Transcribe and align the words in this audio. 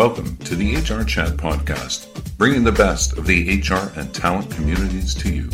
Welcome 0.00 0.34
to 0.38 0.56
the 0.56 0.76
HR 0.76 1.04
Chat 1.04 1.36
Podcast, 1.36 2.08
bringing 2.38 2.64
the 2.64 2.72
best 2.72 3.18
of 3.18 3.26
the 3.26 3.60
HR 3.60 3.92
and 4.00 4.14
talent 4.14 4.50
communities 4.50 5.14
to 5.16 5.30
you. 5.30 5.50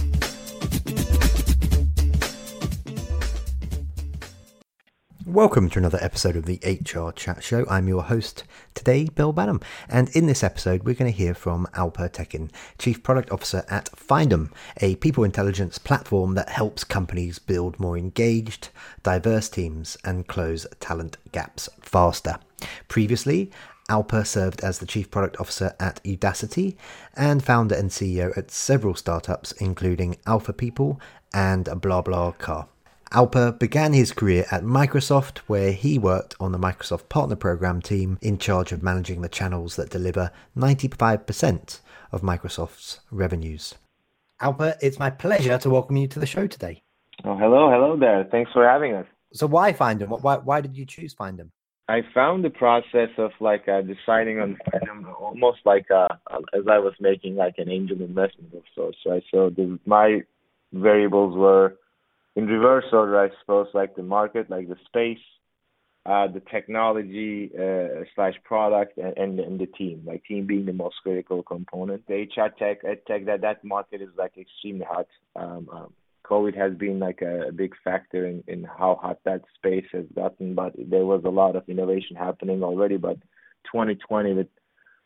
Welcome 5.26 5.68
to 5.70 5.80
another 5.80 5.98
episode 6.00 6.36
of 6.36 6.44
the 6.46 6.60
HR 6.64 7.10
Chat 7.10 7.42
Show. 7.42 7.66
I'm 7.68 7.88
your 7.88 8.04
host 8.04 8.44
today, 8.74 9.06
Bill 9.06 9.34
Banham. 9.34 9.64
And 9.88 10.10
in 10.10 10.26
this 10.26 10.44
episode, 10.44 10.84
we're 10.84 10.94
going 10.94 11.10
to 11.10 11.18
hear 11.18 11.34
from 11.34 11.66
Alper 11.74 12.08
Tekin, 12.08 12.52
Chief 12.78 13.02
Product 13.02 13.32
Officer 13.32 13.64
at 13.68 13.90
Findem, 13.96 14.52
a 14.80 14.94
people 14.94 15.24
intelligence 15.24 15.76
platform 15.76 16.34
that 16.36 16.50
helps 16.50 16.84
companies 16.84 17.40
build 17.40 17.80
more 17.80 17.98
engaged, 17.98 18.68
diverse 19.02 19.48
teams 19.48 19.98
and 20.04 20.28
close 20.28 20.68
talent 20.78 21.16
gaps 21.32 21.68
faster. 21.80 22.38
Previously, 22.86 23.50
Alper 23.88 24.26
served 24.26 24.62
as 24.62 24.78
the 24.78 24.86
Chief 24.86 25.10
Product 25.10 25.40
Officer 25.40 25.74
at 25.78 26.02
Udacity 26.02 26.76
and 27.16 27.44
founder 27.44 27.74
and 27.74 27.90
CEO 27.90 28.36
at 28.36 28.50
several 28.50 28.94
startups, 28.94 29.52
including 29.52 30.16
Alpha 30.26 30.52
People 30.52 31.00
and 31.32 31.64
blah 31.80 32.02
blah 32.02 32.32
BlaBlaCar. 32.32 32.68
Alper 33.12 33.56
began 33.56 33.92
his 33.92 34.12
career 34.12 34.44
at 34.50 34.64
Microsoft, 34.64 35.38
where 35.46 35.70
he 35.70 35.98
worked 35.98 36.34
on 36.40 36.50
the 36.50 36.58
Microsoft 36.58 37.08
Partner 37.08 37.36
Program 37.36 37.80
team 37.80 38.18
in 38.20 38.36
charge 38.36 38.72
of 38.72 38.82
managing 38.82 39.22
the 39.22 39.28
channels 39.28 39.76
that 39.76 39.90
deliver 39.90 40.32
95% 40.56 41.78
of 42.10 42.22
Microsoft's 42.22 43.00
revenues. 43.12 43.76
Alper, 44.42 44.76
it's 44.82 44.98
my 44.98 45.10
pleasure 45.10 45.56
to 45.58 45.70
welcome 45.70 45.96
you 45.96 46.08
to 46.08 46.18
the 46.18 46.26
show 46.26 46.48
today. 46.48 46.82
Oh, 47.24 47.36
hello, 47.36 47.70
hello 47.70 47.96
there. 47.96 48.24
Thanks 48.24 48.50
for 48.52 48.66
having 48.66 48.94
us. 48.94 49.06
So, 49.32 49.46
why 49.46 49.72
Findem? 49.72 50.20
Why, 50.20 50.36
why 50.38 50.60
did 50.60 50.76
you 50.76 50.84
choose 50.84 51.14
Findem? 51.14 51.50
I 51.88 52.00
found 52.12 52.44
the 52.44 52.50
process 52.50 53.10
of 53.16 53.30
like 53.40 53.68
uh, 53.68 53.82
deciding 53.82 54.40
on 54.40 54.58
almost 55.20 55.58
like 55.64 55.88
uh, 55.90 56.08
as 56.52 56.64
I 56.68 56.78
was 56.78 56.94
making 57.00 57.36
like 57.36 57.54
an 57.58 57.70
angel 57.70 58.00
investment 58.00 58.54
of 58.54 58.62
sorts, 58.74 58.98
right? 59.06 59.22
So 59.32 59.50
the, 59.50 59.78
my 59.86 60.22
variables 60.72 61.36
were 61.36 61.76
in 62.34 62.46
reverse 62.46 62.86
order, 62.92 63.20
I 63.20 63.28
suppose, 63.40 63.68
like 63.72 63.94
the 63.94 64.02
market, 64.02 64.50
like 64.50 64.68
the 64.68 64.76
space, 64.86 65.22
uh, 66.04 66.26
the 66.26 66.42
technology 66.50 67.50
uh, 67.56 68.04
slash 68.14 68.34
product, 68.42 68.98
and, 68.98 69.16
and, 69.16 69.40
and 69.40 69.60
the 69.60 69.66
team. 69.66 70.02
Like 70.04 70.24
team 70.24 70.46
being 70.46 70.66
the 70.66 70.72
most 70.72 70.96
critical 71.04 71.44
component. 71.44 72.06
The 72.08 72.26
HR 72.36 72.48
tech, 72.58 72.78
ed 72.84 73.06
tech, 73.06 73.26
that 73.26 73.42
that 73.42 73.64
market 73.64 74.02
is 74.02 74.10
like 74.18 74.36
extremely 74.36 74.84
hot. 74.84 75.06
Um, 75.36 75.68
um, 75.72 75.92
COVID 76.28 76.56
has 76.56 76.74
been 76.74 76.98
like 76.98 77.22
a, 77.22 77.48
a 77.48 77.52
big 77.52 77.74
factor 77.84 78.26
in, 78.26 78.42
in 78.46 78.64
how 78.64 78.98
hot 79.00 79.18
that 79.24 79.42
space 79.56 79.86
has 79.92 80.04
gotten, 80.14 80.54
but 80.54 80.72
there 80.76 81.04
was 81.04 81.22
a 81.24 81.30
lot 81.30 81.56
of 81.56 81.68
innovation 81.68 82.16
happening 82.16 82.62
already. 82.62 82.96
But 82.96 83.18
2020 83.72 84.34
with 84.34 84.48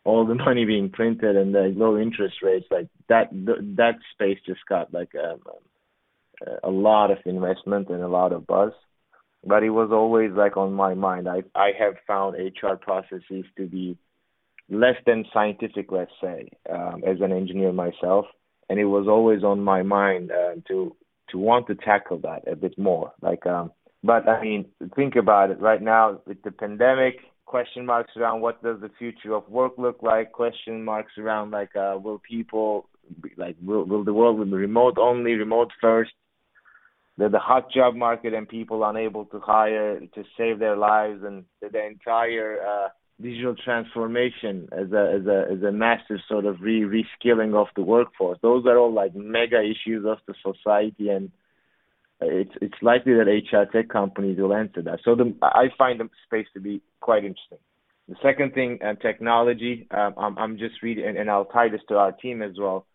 all 0.03 0.25
the 0.25 0.35
money 0.45 0.65
being 0.65 0.89
printed 0.89 1.35
and 1.35 1.53
the 1.53 1.73
low 1.75 1.97
interest 1.97 2.35
rates, 2.41 2.65
like 2.71 2.87
that 3.09 3.29
that 3.31 3.95
space 4.13 4.39
just 4.45 4.61
got 4.67 4.93
like 4.93 5.13
um, 5.15 5.39
um 5.45 6.57
a 6.63 6.69
lot 6.69 7.11
of 7.11 7.17
investment 7.25 7.89
and 7.89 8.01
a 8.01 8.07
lot 8.07 8.31
of 8.31 8.47
buzz. 8.47 8.71
But 9.43 9.63
it 9.63 9.71
was 9.71 9.89
always 9.91 10.31
like 10.31 10.57
on 10.57 10.73
my 10.73 10.93
mind. 10.93 11.27
I 11.27 11.43
I 11.55 11.71
have 11.77 11.95
found 12.07 12.35
HR 12.35 12.75
processes 12.75 13.45
to 13.57 13.67
be 13.67 13.97
less 14.69 14.95
than 15.05 15.25
scientific, 15.33 15.91
let's 15.91 16.11
say, 16.21 16.49
um, 16.69 17.03
as 17.05 17.17
an 17.21 17.31
engineer 17.31 17.73
myself, 17.73 18.25
and 18.69 18.79
it 18.79 18.85
was 18.85 19.07
always 19.07 19.43
on 19.43 19.61
my 19.61 19.83
mind 19.83 20.31
uh, 20.31 20.55
to 20.67 20.95
to 21.31 21.37
want 21.37 21.67
to 21.67 21.75
tackle 21.75 22.19
that 22.19 22.47
a 22.51 22.55
bit 22.55 22.77
more. 22.77 23.11
Like, 23.21 23.45
um, 23.45 23.71
but 24.03 24.27
I 24.27 24.41
mean, 24.41 24.65
think 24.95 25.15
about 25.15 25.51
it. 25.51 25.59
Right 25.59 25.81
now, 25.81 26.21
with 26.25 26.41
the 26.43 26.51
pandemic, 26.51 27.19
question 27.45 27.85
marks 27.85 28.11
around 28.17 28.41
what 28.41 28.61
does 28.63 28.79
the 28.81 28.91
future 28.97 29.33
of 29.33 29.47
work 29.49 29.73
look 29.77 30.01
like? 30.01 30.31
Question 30.31 30.83
marks 30.83 31.13
around 31.17 31.51
like, 31.51 31.75
uh, 31.75 31.97
will 32.01 32.21
people 32.27 32.87
like 33.37 33.55
will 33.63 33.83
will 33.85 34.03
the 34.03 34.13
world 34.13 34.37
be 34.43 34.55
remote 34.55 34.97
only, 34.97 35.33
remote 35.33 35.71
first? 35.81 36.11
the, 37.17 37.29
the 37.29 37.39
hot 37.39 37.71
job 37.71 37.95
market 37.95 38.33
and 38.33 38.47
people 38.47 38.83
unable 38.83 39.25
to 39.25 39.39
hire 39.39 39.99
to 39.99 40.23
save 40.37 40.59
their 40.59 40.75
lives 40.75 41.21
and 41.23 41.45
the, 41.61 41.69
the 41.69 41.85
entire 41.85 42.57
uh, 42.61 42.87
digital 43.21 43.55
transformation 43.55 44.69
as 44.71 44.91
a 44.91 45.19
as 45.19 45.27
a 45.27 45.45
as 45.53 45.63
a 45.63 45.71
massive 45.71 46.17
sort 46.27 46.45
of 46.45 46.61
re 46.61 46.81
reskilling 46.81 47.55
of 47.55 47.67
the 47.75 47.81
workforce. 47.81 48.39
Those 48.41 48.65
are 48.65 48.77
all 48.77 48.93
like 48.93 49.15
mega 49.15 49.61
issues 49.61 50.05
of 50.05 50.17
the 50.27 50.33
society, 50.43 51.09
and 51.09 51.31
it's 52.21 52.51
it's 52.61 52.81
likely 52.81 53.13
that 53.13 53.27
HR 53.27 53.71
tech 53.71 53.89
companies 53.89 54.39
will 54.39 54.53
answer 54.53 54.81
that. 54.83 54.99
So 55.03 55.15
the, 55.15 55.35
I 55.41 55.69
find 55.77 55.99
the 55.99 56.09
space 56.25 56.47
to 56.53 56.59
be 56.59 56.81
quite 56.99 57.23
interesting. 57.23 57.59
The 58.09 58.15
second 58.21 58.53
thing, 58.53 58.79
uh, 58.83 58.95
technology. 58.95 59.87
Um, 59.91 60.13
I'm 60.17 60.37
I'm 60.37 60.57
just 60.57 60.81
reading, 60.83 61.05
and, 61.05 61.17
and 61.17 61.29
I'll 61.29 61.45
tie 61.45 61.69
this 61.69 61.81
to 61.89 61.97
our 61.97 62.11
team 62.11 62.41
as 62.41 62.53
well 62.57 62.85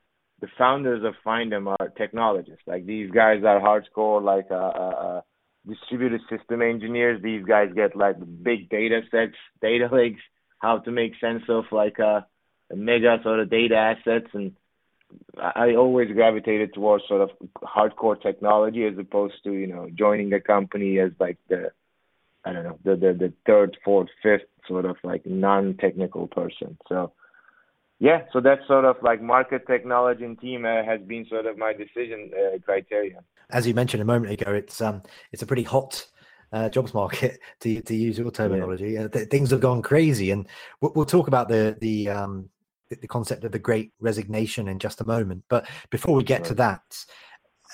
the 0.40 0.48
founders 0.58 1.02
of 1.04 1.14
Findem 1.24 1.74
are 1.80 1.88
technologists. 1.96 2.62
Like 2.66 2.86
these 2.86 3.10
guys 3.10 3.42
are 3.44 3.60
hardcore, 3.60 4.22
like 4.22 4.46
uh, 4.50 4.54
uh, 4.54 4.94
uh, 5.06 5.20
distributed 5.68 6.20
system 6.30 6.62
engineers. 6.62 7.22
These 7.22 7.44
guys 7.44 7.70
get 7.74 7.96
like 7.96 8.16
big 8.42 8.68
data 8.68 9.00
sets, 9.10 9.36
data 9.60 9.88
lakes, 9.90 10.20
how 10.58 10.78
to 10.78 10.90
make 10.90 11.12
sense 11.20 11.42
of 11.48 11.64
like 11.72 12.00
uh, 12.00 12.20
mega 12.74 13.18
sort 13.22 13.40
of 13.40 13.50
data 13.50 13.76
assets. 13.76 14.28
And 14.32 14.56
I 15.38 15.74
always 15.74 16.10
gravitated 16.12 16.74
towards 16.74 17.04
sort 17.08 17.22
of 17.22 17.30
hardcore 17.62 18.20
technology 18.20 18.84
as 18.84 18.98
opposed 18.98 19.34
to 19.44 19.52
you 19.52 19.66
know 19.66 19.88
joining 19.94 20.32
a 20.32 20.40
company 20.40 20.98
as 20.98 21.12
like 21.20 21.38
the 21.48 21.70
I 22.44 22.52
don't 22.52 22.64
know 22.64 22.78
the 22.84 22.96
the, 22.96 23.12
the 23.12 23.32
third, 23.46 23.76
fourth, 23.84 24.08
fifth 24.22 24.48
sort 24.66 24.84
of 24.84 24.96
like 25.04 25.26
non-technical 25.26 26.28
person. 26.28 26.76
So 26.88 27.12
yeah, 27.98 28.22
so 28.32 28.40
that's 28.40 28.66
sort 28.66 28.84
of 28.84 28.96
like 29.02 29.22
market 29.22 29.66
technology 29.66 30.24
and 30.24 30.38
team 30.38 30.66
uh, 30.66 30.84
has 30.84 31.00
been 31.00 31.26
sort 31.28 31.46
of 31.46 31.56
my 31.56 31.72
decision 31.72 32.30
uh, 32.34 32.58
criteria. 32.64 33.20
As 33.50 33.66
you 33.66 33.72
mentioned 33.72 34.02
a 34.02 34.04
moment 34.04 34.32
ago, 34.32 34.52
it's 34.52 34.80
um 34.80 35.02
it's 35.32 35.42
a 35.42 35.46
pretty 35.46 35.62
hot 35.62 36.06
uh, 36.52 36.68
jobs 36.68 36.92
market 36.92 37.38
to 37.60 37.80
to 37.82 37.94
use 37.94 38.18
your 38.18 38.30
terminology. 38.30 38.92
Yeah. 38.92 39.04
Uh, 39.04 39.08
th- 39.08 39.28
things 39.28 39.50
have 39.50 39.60
gone 39.60 39.80
crazy, 39.80 40.30
and 40.30 40.46
we'll, 40.80 40.92
we'll 40.94 41.06
talk 41.06 41.28
about 41.28 41.48
the 41.48 41.76
the 41.80 42.10
um 42.10 42.50
the, 42.90 42.96
the, 42.96 43.08
concept 43.08 43.44
of 43.44 43.50
the 43.50 43.58
Great 43.58 43.92
Resignation 43.98 44.68
in 44.68 44.78
just 44.78 45.00
a 45.00 45.06
moment. 45.06 45.42
But 45.48 45.66
before 45.90 46.14
we 46.14 46.22
get 46.22 46.44
to 46.44 46.54
that, 46.54 47.04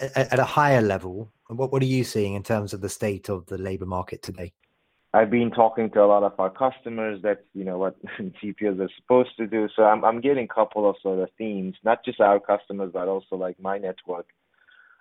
at, 0.01 0.33
at 0.33 0.39
a 0.39 0.45
higher 0.45 0.81
level, 0.81 1.33
what 1.49 1.73
what 1.73 1.83
are 1.83 1.87
you 1.87 2.05
seeing 2.05 2.35
in 2.35 2.45
terms 2.45 2.73
of 2.73 2.81
the 2.81 2.89
state 2.89 3.29
of 3.29 3.45
the 3.47 3.59
labor 3.59 3.87
market 3.87 4.23
today? 4.23 4.53
I've 5.15 5.31
been 5.31 5.51
talking 5.51 5.91
to 5.91 6.03
a 6.03 6.07
lot 6.07 6.23
of 6.23 6.33
our 6.39 6.51
customers. 6.51 7.21
That's 7.23 7.43
you 7.55 7.65
know 7.65 7.79
what 7.79 7.97
CPOs 8.43 8.81
are 8.81 8.89
supposed 8.97 9.37
to 9.37 9.47
do. 9.47 9.69
So 9.77 9.83
I'm 9.83 10.05
I'm 10.05 10.21
getting 10.21 10.45
a 10.51 10.55
couple 10.55 10.89
of 10.89 10.97
sort 11.03 11.19
of 11.19 11.29
themes, 11.37 11.77
not 11.85 12.05
just 12.05 12.21
our 12.21 12.41
customers, 12.41 12.91
but 12.93 13.09
also 13.09 13.37
like 13.37 13.61
my 13.61 13.79
network. 13.79 14.27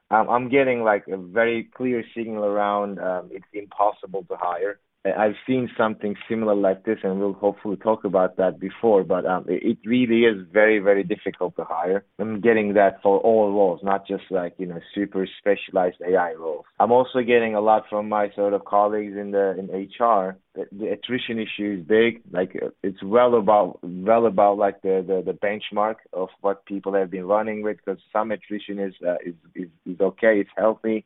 Um, 0.10 0.30
I'm 0.30 0.50
getting 0.50 0.84
like 0.84 1.08
a 1.08 1.16
very 1.16 1.70
clear 1.76 2.04
signal 2.16 2.44
around 2.44 3.00
um, 3.00 3.30
it's 3.32 3.46
impossible 3.54 4.26
to 4.26 4.36
hire. 4.38 4.80
I've 5.04 5.36
seen 5.48 5.68
something 5.76 6.16
similar 6.30 6.54
like 6.54 6.86
this, 6.86 7.00
and 7.04 7.20
we'll 7.20 7.34
hopefully 7.34 7.76
talk 7.76 8.04
about 8.04 8.38
that 8.38 8.60
before. 8.60 9.04
But 9.04 9.26
um, 9.26 9.46
it 9.48 9.80
really 9.84 10.26
is 10.26 10.46
very, 10.54 10.78
very 10.78 11.04
difficult 11.04 11.56
to 11.56 11.64
hire. 11.64 12.06
I'm 12.20 12.40
getting 12.40 12.76
that 12.76 13.02
for 13.02 13.18
all 13.20 13.52
roles, 13.52 13.80
not 13.84 14.08
just 14.08 14.26
like 14.30 14.54
you 14.60 14.68
know 14.68 14.80
super 14.94 15.28
specialized 15.40 15.98
AI 16.08 16.34
roles. 16.34 16.66
I'm 16.80 16.92
also 16.92 17.22
getting 17.22 17.56
a 17.56 17.62
lot 17.62 17.86
from 17.90 18.10
my 18.10 18.30
sort 18.36 18.54
of 18.54 18.64
colleagues 18.66 19.18
in 19.18 19.32
the 19.32 19.56
in 19.58 19.66
HR. 19.70 20.38
The, 20.54 20.66
the 20.72 20.92
attrition 20.92 21.40
issue 21.40 21.80
is 21.80 21.88
big. 21.88 22.22
Like 22.32 22.56
it's 22.84 23.02
well 23.02 23.34
about 23.36 23.80
well 23.82 24.28
about 24.28 24.60
like 24.60 24.84
the, 24.84 25.04
the 25.06 25.24
the 25.26 25.38
benchmark 25.38 25.96
of 26.14 26.30
what 26.42 26.66
people 26.66 26.94
have 26.94 27.10
been 27.10 27.26
running 27.26 27.64
with. 27.64 27.78
Because 27.78 28.00
some 28.14 28.32
attrition 28.32 28.78
is, 28.78 28.94
uh, 29.04 29.16
is 29.26 29.34
is 29.56 29.70
is 29.88 30.00
okay, 30.00 30.40
it's 30.42 30.50
healthy, 30.56 31.06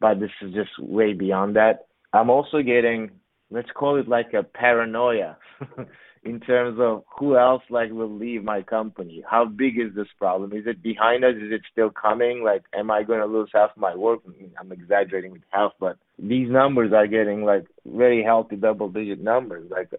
but 0.00 0.18
this 0.18 0.32
is 0.42 0.52
just 0.52 0.76
way 0.80 1.12
beyond 1.12 1.54
that. 1.54 1.86
I'm 2.12 2.30
also 2.30 2.62
getting 2.62 3.10
let's 3.50 3.70
call 3.74 3.96
it 3.96 4.08
like 4.08 4.32
a 4.34 4.42
paranoia 4.42 5.36
in 6.24 6.40
terms 6.40 6.78
of 6.80 7.04
who 7.18 7.36
else 7.36 7.62
like 7.70 7.90
will 7.90 8.12
leave 8.12 8.42
my 8.42 8.62
company. 8.62 9.22
How 9.28 9.44
big 9.44 9.78
is 9.78 9.94
this 9.94 10.08
problem? 10.18 10.52
Is 10.52 10.66
it 10.66 10.82
behind 10.82 11.24
us? 11.24 11.34
Is 11.36 11.52
it 11.52 11.62
still 11.70 11.90
coming? 11.90 12.42
Like 12.42 12.64
am 12.74 12.90
i 12.90 13.02
going 13.02 13.20
to 13.20 13.26
lose 13.26 13.50
half 13.54 13.70
my 13.76 13.94
work? 13.94 14.20
I'm 14.58 14.72
exaggerating 14.72 15.32
with 15.32 15.42
half 15.50 15.72
but 15.78 15.98
these 16.18 16.50
numbers 16.50 16.92
are 16.92 17.06
getting 17.06 17.44
like 17.44 17.66
very 17.84 18.22
healthy 18.22 18.56
double 18.56 18.88
digit 18.88 19.20
numbers. 19.20 19.70
Like 19.70 19.90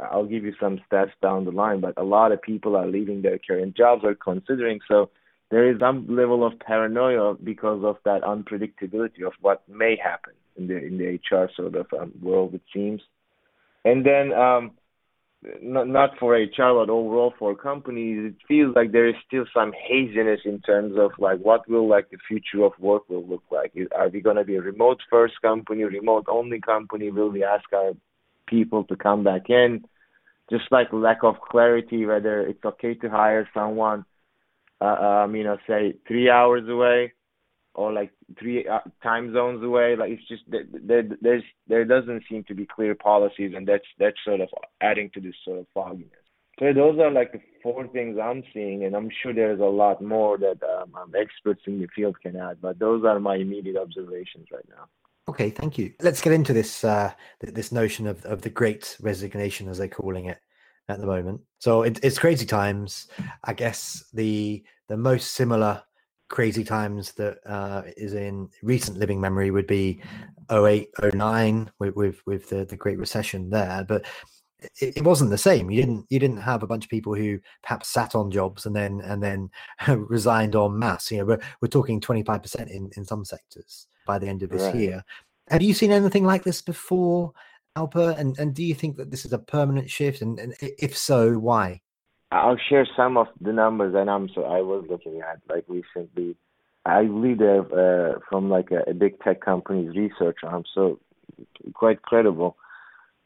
i'll 0.00 0.26
give 0.26 0.44
you 0.44 0.52
some 0.60 0.80
stats 0.90 1.12
down 1.22 1.44
the 1.44 1.50
line 1.50 1.80
but 1.80 1.94
a 1.96 2.02
lot 2.02 2.32
of 2.32 2.42
people 2.42 2.76
are 2.76 2.86
leaving 2.86 3.22
their 3.22 3.38
current 3.38 3.76
jobs 3.76 4.02
or 4.04 4.14
considering 4.14 4.80
so 4.88 5.10
there 5.50 5.70
is 5.70 5.78
some 5.78 6.06
level 6.08 6.44
of 6.44 6.58
paranoia 6.58 7.34
because 7.34 7.82
of 7.84 7.96
that 8.04 8.22
unpredictability 8.22 9.24
of 9.24 9.32
what 9.40 9.62
may 9.68 9.96
happen 9.96 10.32
in 10.56 10.66
the 10.66 10.76
in 10.76 10.98
the 10.98 11.18
HR 11.36 11.48
sort 11.56 11.74
of 11.74 11.86
um, 11.98 12.12
world, 12.22 12.54
it 12.54 12.62
seems. 12.72 13.00
And 13.84 14.04
then, 14.04 14.32
um, 14.32 14.72
not 15.60 15.88
not 15.88 16.10
for 16.18 16.34
HR, 16.34 16.74
but 16.74 16.90
overall 16.90 17.34
for 17.38 17.54
companies, 17.54 18.32
it 18.32 18.46
feels 18.48 18.74
like 18.74 18.92
there 18.92 19.08
is 19.08 19.16
still 19.26 19.44
some 19.52 19.72
haziness 19.88 20.40
in 20.44 20.60
terms 20.60 20.94
of 20.98 21.12
like 21.18 21.38
what 21.40 21.68
will 21.68 21.88
like 21.88 22.10
the 22.10 22.18
future 22.26 22.64
of 22.64 22.72
work 22.78 23.08
will 23.08 23.26
look 23.26 23.42
like. 23.50 23.72
Are 23.96 24.08
we 24.08 24.20
going 24.20 24.36
to 24.36 24.44
be 24.44 24.56
a 24.56 24.62
remote 24.62 25.00
first 25.10 25.34
company, 25.42 25.84
remote 25.84 26.26
only 26.28 26.60
company? 26.60 27.10
Will 27.10 27.30
we 27.30 27.44
ask 27.44 27.64
our 27.72 27.92
people 28.46 28.84
to 28.84 28.96
come 28.96 29.24
back 29.24 29.50
in? 29.50 29.84
just 30.50 30.64
like 30.70 30.88
lack 30.92 31.22
of 31.22 31.36
clarity 31.40 32.04
whether 32.06 32.42
it's 32.42 32.64
okay 32.64 32.94
to 32.94 33.08
hire 33.08 33.48
someone, 33.54 34.04
uh, 34.80 34.84
um, 35.24 35.34
you 35.34 35.44
know, 35.44 35.56
say 35.66 35.94
three 36.06 36.28
hours 36.28 36.68
away 36.68 37.12
or 37.74 37.92
like 37.92 38.10
three 38.38 38.66
uh, 38.66 38.80
time 39.02 39.32
zones 39.32 39.62
away. 39.62 39.96
Like 39.96 40.10
it's 40.12 40.28
just 40.28 40.42
there, 40.48 41.04
there's 41.20 41.42
there 41.66 41.84
doesn't 41.84 42.24
seem 42.28 42.44
to 42.44 42.54
be 42.54 42.66
clear 42.66 42.94
policies, 42.94 43.52
and 43.56 43.66
that's 43.66 43.86
that's 43.98 44.16
sort 44.24 44.40
of 44.40 44.48
adding 44.80 45.10
to 45.14 45.20
this 45.20 45.34
sort 45.44 45.58
of 45.58 45.66
fogginess. 45.74 46.10
So 46.60 46.72
those 46.72 46.98
are 47.00 47.10
like 47.10 47.32
the 47.32 47.40
four 47.62 47.86
things 47.88 48.16
I'm 48.22 48.44
seeing, 48.52 48.84
and 48.84 48.94
I'm 48.94 49.10
sure 49.22 49.34
there's 49.34 49.60
a 49.60 49.64
lot 49.64 50.00
more 50.00 50.38
that 50.38 50.62
um, 50.62 50.94
um, 50.94 51.12
experts 51.18 51.62
in 51.66 51.80
the 51.80 51.88
field 51.94 52.16
can 52.22 52.36
add. 52.36 52.58
But 52.60 52.78
those 52.78 53.04
are 53.04 53.18
my 53.18 53.36
immediate 53.36 53.76
observations 53.76 54.46
right 54.52 54.66
now. 54.68 54.86
Okay, 55.26 55.50
thank 55.50 55.78
you. 55.78 55.92
Let's 56.00 56.20
get 56.20 56.32
into 56.32 56.52
this 56.52 56.84
uh, 56.84 57.12
this 57.40 57.72
notion 57.72 58.06
of, 58.06 58.24
of 58.24 58.42
the 58.42 58.50
Great 58.50 58.96
Resignation, 59.00 59.68
as 59.68 59.78
they're 59.78 59.88
calling 59.88 60.26
it 60.26 60.38
at 60.88 61.00
the 61.00 61.06
moment. 61.06 61.40
So 61.58 61.82
it, 61.82 61.98
it's 62.04 62.18
crazy 62.18 62.46
times. 62.46 63.08
I 63.42 63.52
guess 63.52 64.04
the 64.12 64.62
the 64.88 64.96
most 64.96 65.34
similar 65.34 65.82
crazy 66.28 66.64
times 66.64 67.12
that 67.12 67.38
uh, 67.46 67.82
is 67.96 68.14
in 68.14 68.48
recent 68.62 68.98
living 68.98 69.20
memory 69.20 69.50
would 69.50 69.66
be 69.66 70.00
08, 70.50 70.88
09 71.12 71.70
with, 71.78 71.94
with, 71.94 72.20
with 72.26 72.48
the, 72.48 72.64
the 72.64 72.76
Great 72.76 72.98
Recession 72.98 73.50
there. 73.50 73.84
But 73.86 74.04
it, 74.80 74.96
it, 74.96 75.04
wasn't 75.04 75.30
the 75.30 75.38
same. 75.38 75.70
You 75.70 75.80
didn't 75.82 76.06
you 76.08 76.18
didn't 76.18 76.38
have 76.38 76.62
a 76.62 76.66
bunch 76.66 76.84
of 76.84 76.90
people 76.90 77.14
who 77.14 77.38
perhaps 77.62 77.88
sat 77.88 78.14
on 78.14 78.30
jobs 78.30 78.66
and 78.66 78.74
then 78.74 79.00
and 79.02 79.22
then 79.22 79.50
resigned 79.88 80.56
en 80.56 80.78
masse. 80.78 81.10
You 81.10 81.18
know, 81.18 81.24
we're, 81.26 81.40
we're 81.60 81.68
talking 81.68 82.00
25% 82.00 82.70
in, 82.70 82.90
in 82.96 83.04
some 83.04 83.24
sectors 83.24 83.86
by 84.06 84.18
the 84.18 84.26
end 84.26 84.42
of 84.42 84.50
this 84.50 84.62
right. 84.62 84.74
year. 84.74 85.04
Have 85.50 85.62
you 85.62 85.74
seen 85.74 85.92
anything 85.92 86.24
like 86.24 86.42
this 86.42 86.62
before, 86.62 87.32
Alper? 87.76 88.18
And, 88.18 88.38
and 88.38 88.54
do 88.54 88.64
you 88.64 88.74
think 88.74 88.96
that 88.96 89.10
this 89.10 89.26
is 89.26 89.32
a 89.32 89.38
permanent 89.38 89.90
shift? 89.90 90.22
And, 90.22 90.38
and 90.38 90.54
if 90.60 90.96
so, 90.96 91.34
why? 91.34 91.82
I'll 92.34 92.58
share 92.68 92.86
some 92.96 93.16
of 93.16 93.28
the 93.40 93.52
numbers 93.52 93.92
that 93.92 94.08
I'm 94.08 94.28
so 94.34 94.42
I 94.42 94.60
was 94.60 94.84
looking 94.90 95.20
at 95.20 95.40
like 95.48 95.64
recently. 95.68 96.36
I 96.84 97.04
believe 97.04 97.38
they're 97.38 97.60
uh, 97.60 98.18
from 98.28 98.50
like 98.50 98.70
a, 98.72 98.90
a, 98.90 98.94
big 98.94 99.20
tech 99.20 99.40
company's 99.40 99.96
research 99.96 100.38
arm, 100.42 100.64
so 100.74 100.98
quite 101.74 102.02
credible. 102.02 102.56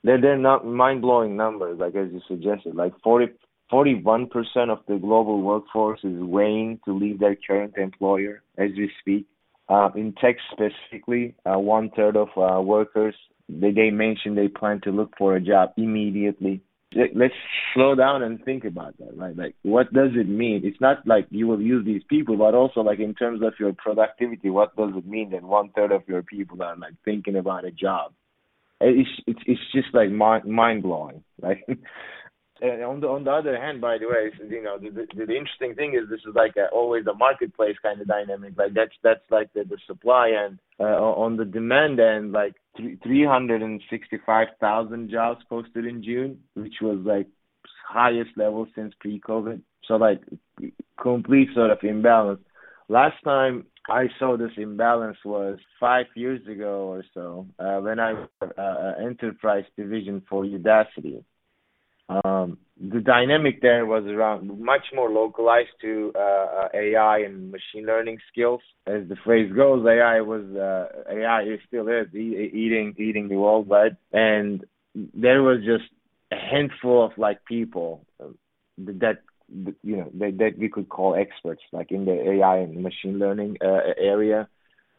They're 0.04 0.20
they're 0.20 0.36
not 0.36 0.66
mind 0.66 1.00
blowing 1.00 1.36
numbers, 1.36 1.78
like 1.80 1.94
as 1.94 2.12
you 2.12 2.20
suggested. 2.28 2.74
Like 2.74 2.92
40, 3.02 3.32
41 3.70 4.28
percent 4.28 4.70
of 4.70 4.80
the 4.86 4.98
global 4.98 5.40
workforce 5.40 6.00
is 6.04 6.20
weighing 6.20 6.78
to 6.84 6.92
leave 6.92 7.18
their 7.18 7.36
current 7.46 7.78
employer 7.78 8.42
as 8.58 8.70
we 8.76 8.90
speak. 9.00 9.26
Uh, 9.70 9.88
in 9.96 10.14
tech 10.20 10.36
specifically, 10.52 11.34
uh, 11.46 11.58
one 11.58 11.90
third 11.96 12.16
of 12.16 12.28
uh, 12.36 12.60
workers 12.60 13.14
they, 13.48 13.70
they 13.70 13.90
mentioned 13.90 14.36
they 14.36 14.48
plan 14.48 14.80
to 14.84 14.90
look 14.90 15.14
for 15.16 15.34
a 15.34 15.40
job 15.40 15.70
immediately 15.76 16.60
let's 16.94 17.34
slow 17.74 17.94
down 17.94 18.22
and 18.22 18.42
think 18.44 18.64
about 18.64 18.96
that, 18.98 19.16
right? 19.16 19.36
Like, 19.36 19.54
what 19.62 19.92
does 19.92 20.10
it 20.14 20.28
mean? 20.28 20.62
It's 20.64 20.80
not 20.80 21.06
like 21.06 21.26
you 21.30 21.46
will 21.46 21.60
use 21.60 21.84
these 21.84 22.02
people, 22.08 22.36
but 22.36 22.54
also 22.54 22.80
like 22.80 22.98
in 22.98 23.14
terms 23.14 23.42
of 23.42 23.54
your 23.60 23.72
productivity, 23.72 24.50
what 24.50 24.74
does 24.76 24.92
it 24.96 25.06
mean 25.06 25.30
that 25.30 25.42
one 25.42 25.70
third 25.70 25.92
of 25.92 26.02
your 26.08 26.22
people 26.22 26.62
are 26.62 26.76
like 26.76 26.94
thinking 27.04 27.36
about 27.36 27.64
a 27.64 27.70
job? 27.70 28.12
It's 28.80 29.10
it's 29.26 29.40
it's 29.44 29.60
just 29.72 29.88
like 29.92 30.10
mind 30.10 30.44
mind 30.44 30.84
blowing, 30.84 31.24
right? 31.42 31.64
And 32.60 32.82
on 32.82 33.00
the 33.00 33.08
on 33.08 33.24
the 33.24 33.30
other 33.30 33.56
hand, 33.56 33.80
by 33.80 33.98
the 33.98 34.06
way, 34.06 34.32
you 34.48 34.62
know 34.62 34.78
the, 34.78 34.90
the, 34.90 35.26
the 35.26 35.36
interesting 35.36 35.74
thing 35.76 35.94
is 35.94 36.08
this 36.10 36.20
is 36.26 36.34
like 36.34 36.56
a, 36.56 36.66
always 36.68 37.06
a 37.06 37.14
marketplace 37.14 37.76
kind 37.82 38.00
of 38.00 38.08
dynamic. 38.08 38.54
Like 38.56 38.74
that's 38.74 38.94
that's 39.02 39.22
like 39.30 39.52
the, 39.52 39.62
the 39.64 39.78
supply 39.86 40.32
and 40.36 40.58
uh, 40.80 40.84
on 40.84 41.36
the 41.36 41.44
demand 41.44 42.00
end, 42.00 42.32
like 42.32 42.54
three 42.76 43.24
hundred 43.24 43.62
and 43.62 43.80
sixty 43.88 44.18
five 44.26 44.48
thousand 44.60 45.10
jobs 45.10 45.40
posted 45.48 45.86
in 45.86 46.02
June, 46.02 46.38
which 46.54 46.76
was 46.82 46.98
like 47.04 47.28
highest 47.88 48.30
level 48.36 48.66
since 48.74 48.92
pre-COVID. 49.00 49.60
So 49.86 49.94
like 49.94 50.20
complete 51.00 51.50
sort 51.54 51.70
of 51.70 51.78
imbalance. 51.82 52.40
Last 52.88 53.22
time 53.22 53.66
I 53.88 54.08
saw 54.18 54.36
this 54.36 54.50
imbalance 54.56 55.18
was 55.24 55.58
five 55.78 56.06
years 56.16 56.44
ago 56.48 56.88
or 56.88 57.04
so 57.14 57.46
uh, 57.58 57.78
when 57.78 58.00
I 58.00 58.14
was 58.14 58.28
uh, 58.42 59.02
enterprise 59.02 59.64
division 59.76 60.22
for 60.28 60.44
Udacity 60.44 61.22
um, 62.08 62.58
the 62.80 63.00
dynamic 63.00 63.60
there 63.60 63.84
was 63.84 64.04
around 64.04 64.60
much 64.60 64.86
more 64.94 65.10
localized 65.10 65.74
to 65.82 66.12
uh, 66.14 66.18
uh 66.18 66.68
AI 66.74 67.18
and 67.18 67.50
machine 67.50 67.86
learning 67.86 68.18
skills. 68.30 68.60
As 68.86 69.08
the 69.08 69.16
phrase 69.24 69.52
goes, 69.52 69.84
AI 69.86 70.20
was 70.20 70.44
uh, 70.54 71.12
AI 71.12 71.42
is 71.42 71.60
still 71.66 71.88
is 71.88 72.14
eating 72.14 72.94
eating 72.98 73.28
the 73.28 73.36
world, 73.36 73.68
but 73.68 73.96
And 74.12 74.64
there 74.94 75.42
was 75.42 75.58
just 75.64 75.90
a 76.32 76.36
handful 76.36 77.04
of 77.04 77.12
like 77.18 77.44
people 77.44 78.06
that 78.78 79.18
you 79.82 79.96
know 79.96 80.10
that, 80.18 80.38
that 80.38 80.58
we 80.58 80.68
could 80.68 80.88
call 80.88 81.14
experts, 81.14 81.62
like 81.72 81.90
in 81.90 82.04
the 82.04 82.30
AI 82.30 82.58
and 82.58 82.82
machine 82.82 83.18
learning 83.18 83.58
uh, 83.62 83.80
area. 83.98 84.48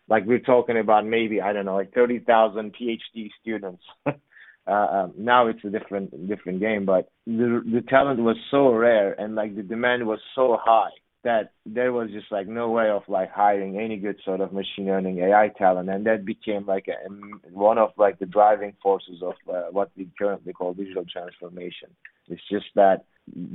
Like 0.08 0.26
we're 0.26 0.40
talking 0.40 0.78
about 0.78 1.06
maybe 1.06 1.42
I 1.42 1.54
don't 1.54 1.66
know, 1.66 1.76
like 1.76 1.94
thirty 1.94 2.20
thousand 2.20 2.76
PhD 2.76 3.30
students. 3.42 3.84
Uh, 4.70 4.88
um, 5.04 5.14
now 5.18 5.48
it's 5.48 5.64
a 5.66 5.70
different 5.70 6.28
different 6.28 6.60
game, 6.60 6.86
but 6.86 7.10
the 7.26 7.62
the 7.66 7.82
talent 7.90 8.20
was 8.20 8.38
so 8.52 8.72
rare 8.72 9.14
and 9.20 9.36
like 9.36 9.56
the 9.56 9.64
demand 9.64 10.06
was 10.06 10.20
so 10.36 10.58
high 10.62 10.92
that 11.24 11.52
there 11.66 11.92
was 11.92 12.10
just 12.12 12.32
like 12.32 12.48
no 12.48 12.70
way 12.70 12.90
of 12.90 13.02
like 13.08 13.32
hiring 13.32 13.78
any 13.78 13.98
good 13.98 14.18
sort 14.24 14.40
of 14.40 14.54
machine 14.54 14.86
learning 14.86 15.20
AI 15.20 15.50
talent, 15.58 15.90
and 15.90 16.06
that 16.06 16.24
became 16.24 16.66
like 16.66 16.88
a, 16.88 16.96
one 17.52 17.78
of 17.78 17.90
like 17.98 18.20
the 18.20 18.26
driving 18.26 18.74
forces 18.82 19.22
of 19.22 19.34
uh, 19.54 19.64
what 19.72 19.92
we 19.98 20.08
currently 20.18 20.54
call 20.54 20.74
digital 20.74 21.06
transformation. 21.12 21.90
It's 22.28 22.42
just 22.50 22.68
that 22.76 23.06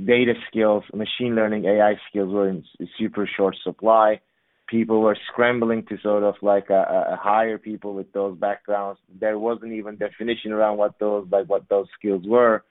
data 0.05 0.33
skills, 0.49 0.83
machine 0.93 1.33
learning 1.35 1.65
AI 1.65 1.95
skills 2.09 2.31
were 2.31 2.49
in 2.49 2.63
super 2.99 3.27
short 3.35 3.55
supply 3.63 4.19
people 4.67 5.01
were 5.01 5.17
scrambling 5.31 5.85
to 5.87 5.97
sort 6.01 6.23
of 6.23 6.35
like 6.41 6.69
uh, 6.69 6.73
uh, 6.73 7.15
hire 7.17 7.57
people 7.57 7.93
with 7.93 8.11
those 8.13 8.37
backgrounds. 8.37 8.99
There 9.19 9.37
wasn't 9.37 9.73
even 9.73 9.97
definition 9.97 10.51
around 10.51 10.77
what 10.77 10.97
those 10.99 11.27
like 11.31 11.47
what 11.47 11.69
those 11.69 11.87
skills 11.97 12.23
were, 12.25 12.63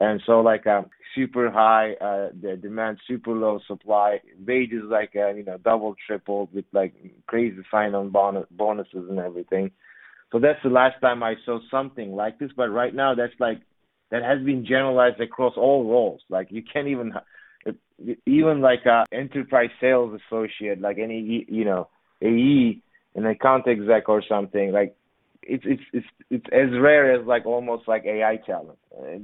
and 0.00 0.22
so 0.26 0.40
like 0.40 0.66
um, 0.66 0.86
super 1.14 1.50
high 1.50 1.92
uh, 2.00 2.30
the 2.40 2.56
demand, 2.56 2.98
super 3.06 3.32
low 3.32 3.60
supply, 3.66 4.20
wages 4.46 4.84
like 4.88 5.12
uh, 5.16 5.30
you 5.30 5.44
know 5.44 5.58
double 5.58 5.94
tripled 6.06 6.52
with 6.54 6.64
like 6.72 6.94
crazy 7.26 7.58
sign-on 7.70 8.10
bonus, 8.10 8.46
bonuses 8.50 9.08
and 9.08 9.18
everything. 9.18 9.70
So 10.32 10.40
that's 10.40 10.62
the 10.62 10.70
last 10.70 11.00
time 11.00 11.22
I 11.22 11.34
saw 11.44 11.60
something 11.70 12.12
like 12.12 12.38
this. 12.38 12.50
But 12.56 12.68
right 12.70 12.94
now, 12.94 13.14
that's 13.14 13.38
like 13.38 13.60
that 14.10 14.22
has 14.22 14.42
been 14.44 14.64
generalized 14.64 15.20
across 15.20 15.54
all 15.56 15.88
roles. 15.88 16.20
Like 16.28 16.48
you 16.50 16.62
can't 16.62 16.88
even 16.88 17.12
even 18.26 18.60
like 18.60 18.84
a 18.86 19.04
enterprise 19.12 19.70
sales 19.80 20.18
associate, 20.26 20.80
like 20.80 20.98
any 20.98 21.46
you 21.48 21.64
know 21.64 21.88
AE, 22.22 22.82
an 23.14 23.26
account 23.26 23.66
exec 23.66 24.08
or 24.08 24.22
something, 24.28 24.72
like 24.72 24.96
it's 25.42 25.64
it's 25.66 25.82
it's 25.92 26.06
it's 26.30 26.46
as 26.52 26.78
rare 26.80 27.18
as 27.18 27.26
like 27.26 27.46
almost 27.46 27.88
like 27.88 28.04
AI 28.04 28.36
talent. 28.46 28.78
A 28.98 29.18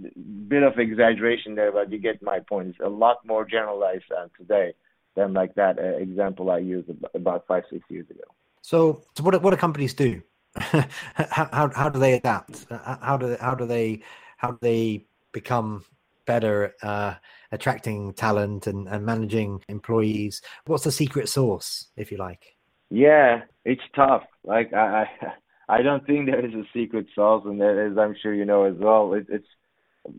bit 0.48 0.62
of 0.62 0.78
exaggeration 0.78 1.54
there, 1.54 1.72
but 1.72 1.90
you 1.90 1.98
get 1.98 2.22
my 2.22 2.40
point. 2.40 2.68
It's 2.68 2.78
a 2.80 2.88
lot 2.88 3.24
more 3.26 3.44
generalized 3.44 4.04
uh, 4.16 4.28
today 4.38 4.74
than 5.16 5.32
like 5.32 5.54
that 5.56 5.78
uh, 5.78 5.96
example 5.96 6.50
I 6.50 6.58
used 6.58 6.88
about 7.14 7.46
five 7.46 7.64
six 7.70 7.82
years 7.88 8.08
ago. 8.10 8.24
So, 8.62 9.02
so 9.14 9.22
what 9.22 9.40
what 9.42 9.50
do 9.50 9.56
companies 9.56 9.94
do? 9.94 10.22
how, 10.56 11.48
how 11.52 11.70
how 11.74 11.88
do 11.88 11.98
they 11.98 12.14
adapt? 12.14 12.66
How 12.70 13.16
do 13.16 13.36
how 13.40 13.54
do 13.54 13.66
they 13.66 14.02
how 14.36 14.52
do 14.52 14.58
they 14.60 15.06
become 15.32 15.84
better 16.26 16.74
uh, 16.82 17.14
attracting 17.52 18.14
talent 18.14 18.66
and, 18.66 18.88
and 18.88 19.06
managing 19.06 19.62
employees? 19.68 20.42
What's 20.66 20.84
the 20.84 20.90
secret 20.90 21.28
sauce, 21.28 21.88
if 21.96 22.10
you 22.10 22.18
like? 22.18 22.56
Yeah, 22.90 23.42
it's 23.64 23.82
tough. 23.94 24.24
Like 24.44 24.72
I, 24.72 25.04
I, 25.04 25.32
I 25.78 25.82
don't 25.82 26.04
think 26.06 26.26
there 26.26 26.44
is 26.44 26.54
a 26.54 26.64
secret 26.74 27.06
sauce, 27.14 27.44
and 27.46 27.62
as 27.62 27.96
I'm 27.96 28.16
sure 28.20 28.34
you 28.34 28.44
know 28.44 28.64
as 28.64 28.74
well, 28.76 29.14
it, 29.14 29.26
it's 29.28 29.46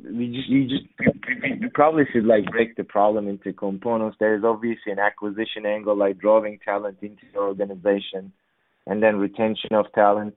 we 0.05 0.27
just 0.33 0.49
you 0.49 0.67
just 0.67 0.85
you 1.61 1.69
probably 1.73 2.05
should 2.11 2.25
like 2.25 2.45
break 2.49 2.75
the 2.75 2.83
problem 2.83 3.27
into 3.27 3.51
components. 3.53 4.17
There 4.19 4.35
is 4.35 4.43
obviously 4.43 4.91
an 4.91 4.99
acquisition 4.99 5.65
angle, 5.65 5.95
like 5.95 6.19
drawing 6.19 6.59
talent 6.63 6.99
into 7.01 7.23
your 7.33 7.47
organization, 7.47 8.31
and 8.87 9.03
then 9.03 9.17
retention 9.17 9.73
of 9.73 9.91
talent. 9.93 10.35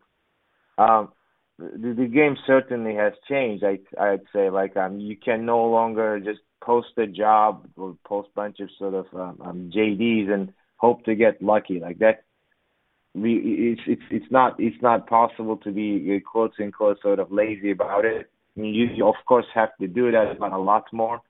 Um, 0.78 1.12
the, 1.58 1.94
the 1.96 2.06
game 2.06 2.36
certainly 2.46 2.94
has 2.96 3.12
changed. 3.28 3.64
I 3.64 3.78
I'd 3.98 4.22
say 4.32 4.50
like 4.50 4.76
um 4.76 5.00
you 5.00 5.16
can 5.16 5.46
no 5.46 5.64
longer 5.66 6.20
just 6.20 6.40
post 6.62 6.88
a 6.98 7.06
job 7.06 7.68
or 7.76 7.96
post 8.04 8.28
bunch 8.34 8.60
of 8.60 8.68
sort 8.78 8.94
of 8.94 9.06
um, 9.14 9.40
um, 9.44 9.70
JDs 9.74 10.30
and 10.30 10.52
hope 10.76 11.04
to 11.04 11.14
get 11.14 11.42
lucky 11.42 11.80
like 11.80 11.98
that. 11.98 12.24
We 13.14 13.72
it's 13.72 13.80
it's 13.86 14.02
it's 14.10 14.30
not 14.30 14.56
it's 14.58 14.80
not 14.82 15.06
possible 15.06 15.56
to 15.58 15.72
be 15.72 16.16
uh, 16.16 16.30
quote 16.30 16.52
unquote 16.60 17.00
sort 17.00 17.18
of 17.18 17.32
lazy 17.32 17.70
about 17.70 18.04
it. 18.04 18.30
I 18.56 18.60
mean, 18.60 18.74
you, 18.74 18.86
you 18.86 19.06
of 19.06 19.14
course 19.26 19.46
have 19.54 19.76
to 19.80 19.86
do 19.86 20.10
that, 20.12 20.38
but 20.38 20.52
a 20.52 20.58
lot 20.58 20.84
more. 20.92 21.20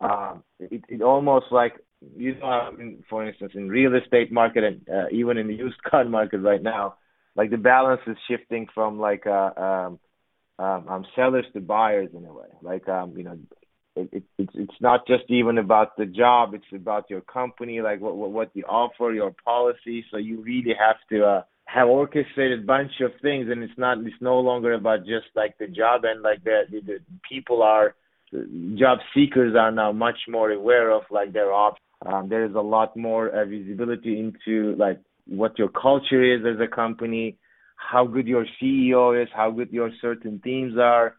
Um, 0.00 0.44
it 0.60 0.84
it 0.88 1.02
almost 1.02 1.46
like 1.50 1.74
you 2.16 2.36
know, 2.36 2.70
for 3.10 3.26
instance, 3.26 3.52
in 3.54 3.68
real 3.68 3.94
estate 3.94 4.30
market 4.30 4.64
and 4.64 4.88
uh, 4.88 5.06
even 5.10 5.38
in 5.38 5.48
the 5.48 5.54
used 5.54 5.82
car 5.82 6.04
market 6.04 6.38
right 6.38 6.62
now, 6.62 6.94
like 7.34 7.50
the 7.50 7.56
balance 7.56 8.00
is 8.06 8.16
shifting 8.28 8.68
from 8.72 9.00
like 9.00 9.26
uh, 9.26 9.50
um, 9.56 9.98
um, 10.58 10.88
um, 10.88 11.06
sellers 11.14 11.46
to 11.52 11.60
buyers 11.60 12.10
in 12.12 12.24
a 12.24 12.32
way. 12.32 12.48
Like 12.62 12.88
um, 12.88 13.14
you 13.16 13.24
know, 13.24 13.38
it, 13.96 14.08
it, 14.12 14.22
it's 14.38 14.52
it's 14.54 14.80
not 14.80 15.06
just 15.06 15.24
even 15.28 15.58
about 15.58 15.96
the 15.96 16.06
job; 16.06 16.54
it's 16.54 16.64
about 16.74 17.10
your 17.10 17.20
company, 17.22 17.80
like 17.80 18.00
what 18.00 18.16
what, 18.16 18.30
what 18.30 18.50
you 18.54 18.64
offer, 18.64 19.12
your 19.12 19.34
policy. 19.44 20.04
So 20.10 20.16
you 20.18 20.42
really 20.42 20.74
have 20.78 20.96
to 21.10 21.24
uh, 21.24 21.42
have 21.64 21.88
orchestrated 21.88 22.66
bunch 22.66 22.92
of 23.00 23.12
things, 23.20 23.48
and 23.50 23.62
it's 23.62 23.78
not 23.78 23.98
it's 23.98 24.20
no 24.20 24.38
longer 24.38 24.72
about 24.72 25.00
just 25.00 25.26
like 25.34 25.58
the 25.58 25.66
job 25.66 26.02
and 26.04 26.22
like 26.22 26.44
the 26.44 26.62
the, 26.70 26.80
the 26.80 26.98
people 27.28 27.62
are 27.62 27.94
job 28.76 28.98
seekers 29.14 29.54
are 29.56 29.70
now 29.70 29.92
much 29.92 30.18
more 30.28 30.50
aware 30.50 30.90
of 30.90 31.02
like 31.10 31.32
their 31.32 31.52
options. 31.52 31.82
Um, 32.06 32.28
there 32.28 32.44
is 32.44 32.54
a 32.54 32.60
lot 32.60 32.96
more 32.96 33.28
uh, 33.28 33.44
visibility 33.44 34.20
into 34.20 34.76
like 34.76 35.00
what 35.26 35.58
your 35.58 35.68
culture 35.68 36.22
is 36.22 36.42
as 36.46 36.60
a 36.60 36.68
company, 36.68 37.36
how 37.76 38.06
good 38.06 38.26
your 38.26 38.46
CEO 38.60 39.20
is, 39.20 39.28
how 39.34 39.50
good 39.50 39.70
your 39.70 39.90
certain 40.00 40.40
teams 40.40 40.74
are. 40.78 41.16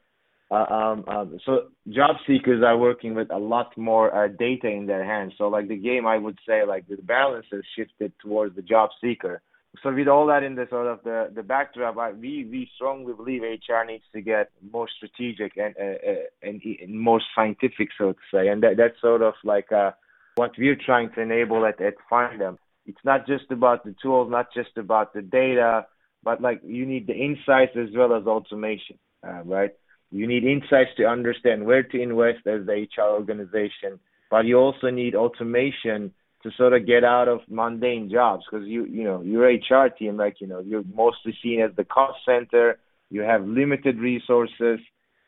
Uh, 0.51 0.65
um, 0.73 1.03
um, 1.07 1.39
so 1.45 1.67
job 1.89 2.15
seekers 2.25 2.63
are 2.63 2.77
working 2.77 3.13
with 3.13 3.29
a 3.31 3.37
lot 3.37 3.77
more 3.77 4.13
uh, 4.15 4.27
data 4.27 4.67
in 4.67 4.87
their 4.87 5.05
hands. 5.05 5.33
So 5.37 5.47
like 5.47 5.67
the 5.67 5.77
game, 5.77 6.07
I 6.07 6.17
would 6.17 6.39
say 6.47 6.65
like 6.65 6.87
the 6.87 6.97
balance 6.97 7.45
has 7.51 7.61
shifted 7.75 8.13
towards 8.19 8.55
the 8.55 8.63
job 8.63 8.89
seeker. 8.99 9.41
So 9.83 9.93
with 9.93 10.07
all 10.07 10.25
that 10.27 10.41
in 10.41 10.55
the 10.55 10.65
sort 10.69 10.87
of 10.87 11.03
the 11.03 11.31
the 11.33 11.43
backdrop, 11.43 11.97
I, 11.97 12.11
we 12.11 12.47
we 12.49 12.67
strongly 12.73 13.13
believe 13.13 13.43
HR 13.43 13.85
needs 13.85 14.03
to 14.13 14.21
get 14.21 14.49
more 14.73 14.87
strategic 14.89 15.57
and 15.57 15.75
uh, 15.79 16.11
uh, 16.11 16.15
and, 16.41 16.61
and 16.81 16.99
more 16.99 17.21
scientific, 17.35 17.89
so 17.95 18.13
to 18.13 18.19
say, 18.33 18.47
and 18.47 18.63
that 18.63 18.77
that's 18.77 18.99
sort 18.99 19.21
of 19.21 19.35
like 19.43 19.71
uh, 19.71 19.91
what 20.35 20.51
we're 20.57 20.75
trying 20.83 21.11
to 21.11 21.21
enable 21.21 21.63
at 21.67 21.79
at 21.79 21.93
Findem. 22.11 22.57
It's 22.87 23.05
not 23.05 23.27
just 23.27 23.51
about 23.51 23.85
the 23.85 23.95
tools, 24.01 24.31
not 24.31 24.47
just 24.51 24.75
about 24.75 25.13
the 25.13 25.21
data, 25.21 25.85
but 26.23 26.41
like 26.41 26.61
you 26.65 26.87
need 26.87 27.05
the 27.05 27.13
insights 27.13 27.77
as 27.77 27.89
well 27.95 28.15
as 28.15 28.25
automation, 28.25 28.97
uh, 29.23 29.43
right? 29.45 29.75
You 30.11 30.27
need 30.27 30.43
insights 30.43 30.91
to 30.97 31.05
understand 31.05 31.65
where 31.65 31.83
to 31.83 32.01
invest 32.01 32.47
as 32.47 32.65
the 32.65 32.87
HR 32.97 33.11
organization, 33.11 33.99
but 34.31 34.45
you 34.45 34.57
also 34.57 34.89
need 34.89 35.15
automation 35.15 36.11
to 36.43 36.51
sort 36.57 36.73
of 36.73 36.87
get 36.87 37.03
out 37.03 37.27
of 37.27 37.41
mundane 37.49 38.09
jobs 38.09 38.43
because 38.49 38.65
you 38.67 38.85
you 38.85 39.03
know 39.03 39.21
your 39.21 39.45
HR 39.45 39.89
team 39.89 40.17
like 40.17 40.39
you 40.39 40.47
know 40.47 40.59
you're 40.59 40.83
mostly 40.95 41.37
seen 41.43 41.61
as 41.61 41.71
the 41.75 41.83
cost 41.83 42.19
center. 42.25 42.79
You 43.09 43.21
have 43.21 43.45
limited 43.45 43.97
resources. 43.97 44.79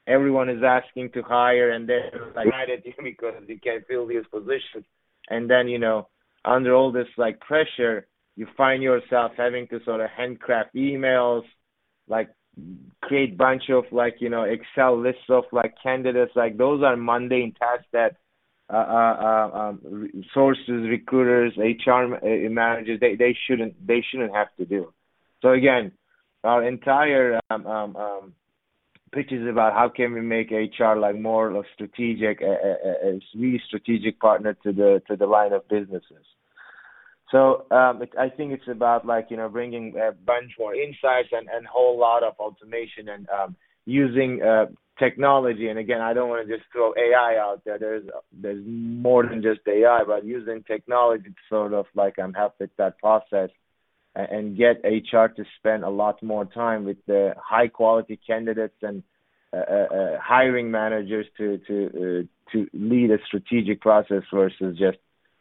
Everyone 0.07 0.49
is 0.49 0.63
asking 0.63 1.11
to 1.11 1.21
hire, 1.21 1.71
and 1.71 1.87
they're 1.87 2.11
like 2.35 2.47
mad 2.47 2.69
at 2.69 2.85
you 2.85 2.93
because 3.03 3.35
you 3.47 3.59
can't 3.59 3.85
fill 3.87 4.07
these 4.07 4.25
positions. 4.31 4.85
And 5.29 5.49
then 5.49 5.67
you 5.67 5.79
know 5.79 6.07
under 6.45 6.73
all 6.73 6.91
this 6.91 7.07
like 7.17 7.39
pressure, 7.39 8.07
you 8.35 8.47
find 8.57 8.81
yourself 8.81 9.33
having 9.37 9.67
to 9.67 9.83
sort 9.83 10.01
of 10.01 10.09
handcraft 10.09 10.73
emails, 10.75 11.43
like 12.07 12.29
create 13.01 13.37
bunch 13.37 13.63
of 13.69 13.85
like 13.91 14.15
you 14.19 14.29
know 14.29 14.43
Excel 14.43 14.99
lists 14.99 15.29
of 15.29 15.45
like 15.51 15.75
candidates. 15.81 16.31
Like 16.35 16.57
those 16.57 16.83
are 16.83 16.95
mundane 16.95 17.53
tasks 17.59 17.87
that 17.93 18.17
uh, 18.71 18.75
uh, 18.75 19.17
uh, 19.21 19.57
um, 19.57 20.11
sources, 20.33 20.87
recruiters, 20.89 21.53
HR 21.57 22.15
uh, 22.15 22.49
managers, 22.49 22.99
they, 23.01 23.15
they 23.15 23.35
shouldn't 23.45 23.75
they 23.85 24.03
shouldn't 24.09 24.33
have 24.33 24.47
to 24.57 24.65
do. 24.65 24.93
So 25.41 25.51
again, 25.51 25.91
our 26.43 26.65
entire 26.65 27.39
um, 27.49 27.67
um, 27.67 27.95
um, 27.97 28.33
pitch 29.11 29.31
is 29.31 29.47
about 29.47 29.73
how 29.73 29.89
can 29.89 30.13
we 30.13 30.21
make 30.21 30.51
HR 30.51 30.95
like 30.95 31.19
more 31.19 31.49
of 31.49 31.65
strategic, 31.73 32.41
a, 32.41 32.45
a, 32.45 33.09
a 33.09 33.19
really 33.35 33.61
strategic 33.67 34.19
partner 34.19 34.53
to 34.63 34.71
the 34.71 35.01
to 35.07 35.17
the 35.17 35.25
line 35.25 35.51
of 35.51 35.67
businesses. 35.67 36.25
So 37.31 37.65
um, 37.71 38.01
it, 38.01 38.11
I 38.19 38.29
think 38.29 38.51
it's 38.51 38.67
about 38.67 39.05
like 39.05 39.27
you 39.29 39.37
know 39.37 39.49
bringing 39.49 39.95
a 39.97 40.11
bunch 40.11 40.51
more 40.59 40.75
insights 40.75 41.29
and 41.31 41.47
and 41.49 41.65
whole 41.65 41.97
lot 41.97 42.23
of 42.23 42.33
automation 42.39 43.09
and 43.09 43.27
um, 43.29 43.55
using 43.85 44.41
uh, 44.41 44.65
technology. 44.99 45.69
And 45.69 45.79
again, 45.79 46.01
I 46.01 46.13
don't 46.13 46.29
want 46.29 46.47
to 46.47 46.57
just 46.57 46.69
throw 46.71 46.93
AI 46.97 47.37
out 47.39 47.61
there. 47.65 47.79
There's 47.79 48.03
there's 48.33 48.63
more 48.65 49.25
than 49.25 49.41
just 49.41 49.61
AI, 49.67 50.03
but 50.05 50.25
using 50.25 50.63
technology 50.63 51.29
to 51.29 51.35
sort 51.49 51.73
of 51.73 51.85
like 51.95 52.19
um, 52.19 52.33
help 52.33 52.55
with 52.59 52.75
that 52.77 52.99
process 52.99 53.49
and, 54.15 54.27
and 54.29 54.57
get 54.57 54.83
HR 54.83 55.27
to 55.27 55.45
spend 55.57 55.83
a 55.83 55.89
lot 55.89 56.21
more 56.21 56.45
time 56.45 56.83
with 56.85 56.97
the 57.07 57.33
high 57.41 57.67
quality 57.67 58.19
candidates 58.27 58.75
and 58.81 59.03
uh, 59.53 59.57
uh, 59.57 59.95
uh, 59.95 60.19
hiring 60.21 60.71
managers 60.71 61.25
to 61.37 61.57
to 61.67 61.85
uh, 61.87 62.51
to 62.51 62.67
lead 62.73 63.11
a 63.11 63.17
strategic 63.25 63.81
process 63.81 64.23
versus 64.33 64.77
just 64.77 64.97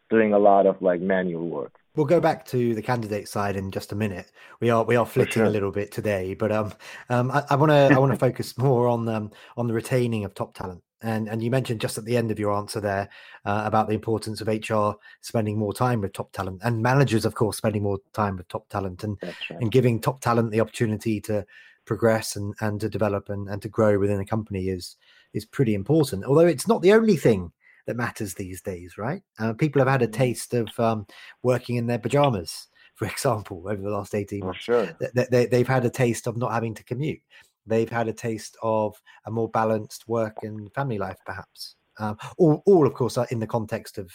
doing 0.08 0.32
a 0.32 0.38
lot 0.38 0.66
of 0.66 0.80
like 0.82 1.00
manual 1.00 1.48
work. 1.48 1.79
We'll 2.00 2.06
go 2.06 2.18
back 2.18 2.46
to 2.46 2.74
the 2.74 2.80
candidate 2.80 3.28
side 3.28 3.56
in 3.56 3.70
just 3.70 3.92
a 3.92 3.94
minute. 3.94 4.32
We 4.58 4.70
are 4.70 4.82
we 4.84 4.96
are 4.96 5.04
flitting 5.04 5.34
sure. 5.34 5.44
a 5.44 5.50
little 5.50 5.70
bit 5.70 5.92
today, 5.92 6.32
but 6.32 6.50
um, 6.50 6.72
um, 7.10 7.30
I 7.30 7.54
want 7.56 7.68
to 7.72 7.94
I 7.94 7.98
want 7.98 8.10
to 8.10 8.18
focus 8.26 8.56
more 8.56 8.88
on 8.88 9.06
um 9.06 9.30
on 9.58 9.66
the 9.66 9.74
retaining 9.74 10.24
of 10.24 10.32
top 10.32 10.54
talent. 10.54 10.82
And 11.02 11.28
and 11.28 11.42
you 11.42 11.50
mentioned 11.50 11.78
just 11.78 11.98
at 11.98 12.06
the 12.06 12.16
end 12.16 12.30
of 12.30 12.38
your 12.38 12.56
answer 12.56 12.80
there 12.80 13.10
uh, 13.44 13.64
about 13.66 13.86
the 13.86 13.92
importance 13.92 14.40
of 14.40 14.48
HR 14.48 14.98
spending 15.20 15.58
more 15.58 15.74
time 15.74 16.00
with 16.00 16.14
top 16.14 16.32
talent 16.32 16.62
and 16.64 16.82
managers, 16.82 17.26
of 17.26 17.34
course, 17.34 17.58
spending 17.58 17.82
more 17.82 17.98
time 18.14 18.38
with 18.38 18.48
top 18.48 18.66
talent 18.70 19.04
and 19.04 19.18
right. 19.22 19.34
and 19.50 19.70
giving 19.70 20.00
top 20.00 20.22
talent 20.22 20.52
the 20.52 20.60
opportunity 20.62 21.20
to 21.20 21.44
progress 21.84 22.34
and 22.34 22.54
and 22.62 22.80
to 22.80 22.88
develop 22.88 23.28
and, 23.28 23.46
and 23.50 23.60
to 23.60 23.68
grow 23.68 23.98
within 23.98 24.20
a 24.20 24.24
company 24.24 24.68
is 24.70 24.96
is 25.34 25.44
pretty 25.44 25.74
important. 25.74 26.24
Although 26.24 26.46
it's 26.46 26.66
not 26.66 26.80
the 26.80 26.94
only 26.94 27.18
thing 27.18 27.52
that 27.86 27.96
matters 27.96 28.34
these 28.34 28.60
days, 28.60 28.98
right? 28.98 29.22
Uh, 29.38 29.52
people 29.52 29.80
have 29.80 29.88
had 29.88 30.02
a 30.02 30.08
mm. 30.08 30.12
taste 30.12 30.54
of 30.54 30.68
um, 30.78 31.06
working 31.42 31.76
in 31.76 31.86
their 31.86 31.98
pajamas, 31.98 32.68
for 32.94 33.06
example, 33.06 33.64
over 33.68 33.80
the 33.80 33.90
last 33.90 34.14
18 34.14 34.40
months. 34.40 34.60
sure. 34.60 34.96
They, 35.14 35.26
they, 35.30 35.46
they've 35.46 35.68
had 35.68 35.84
a 35.84 35.90
taste 35.90 36.26
of 36.26 36.36
not 36.36 36.52
having 36.52 36.74
to 36.74 36.84
commute. 36.84 37.20
They've 37.66 37.90
had 37.90 38.08
a 38.08 38.12
taste 38.12 38.56
of 38.62 39.00
a 39.26 39.30
more 39.30 39.48
balanced 39.48 40.08
work 40.08 40.38
and 40.42 40.72
family 40.74 40.98
life, 40.98 41.18
perhaps. 41.24 41.76
Um, 41.98 42.16
all, 42.38 42.62
all, 42.66 42.86
of 42.86 42.94
course, 42.94 43.18
are 43.18 43.26
in 43.30 43.40
the 43.40 43.46
context 43.46 43.98
of 43.98 44.10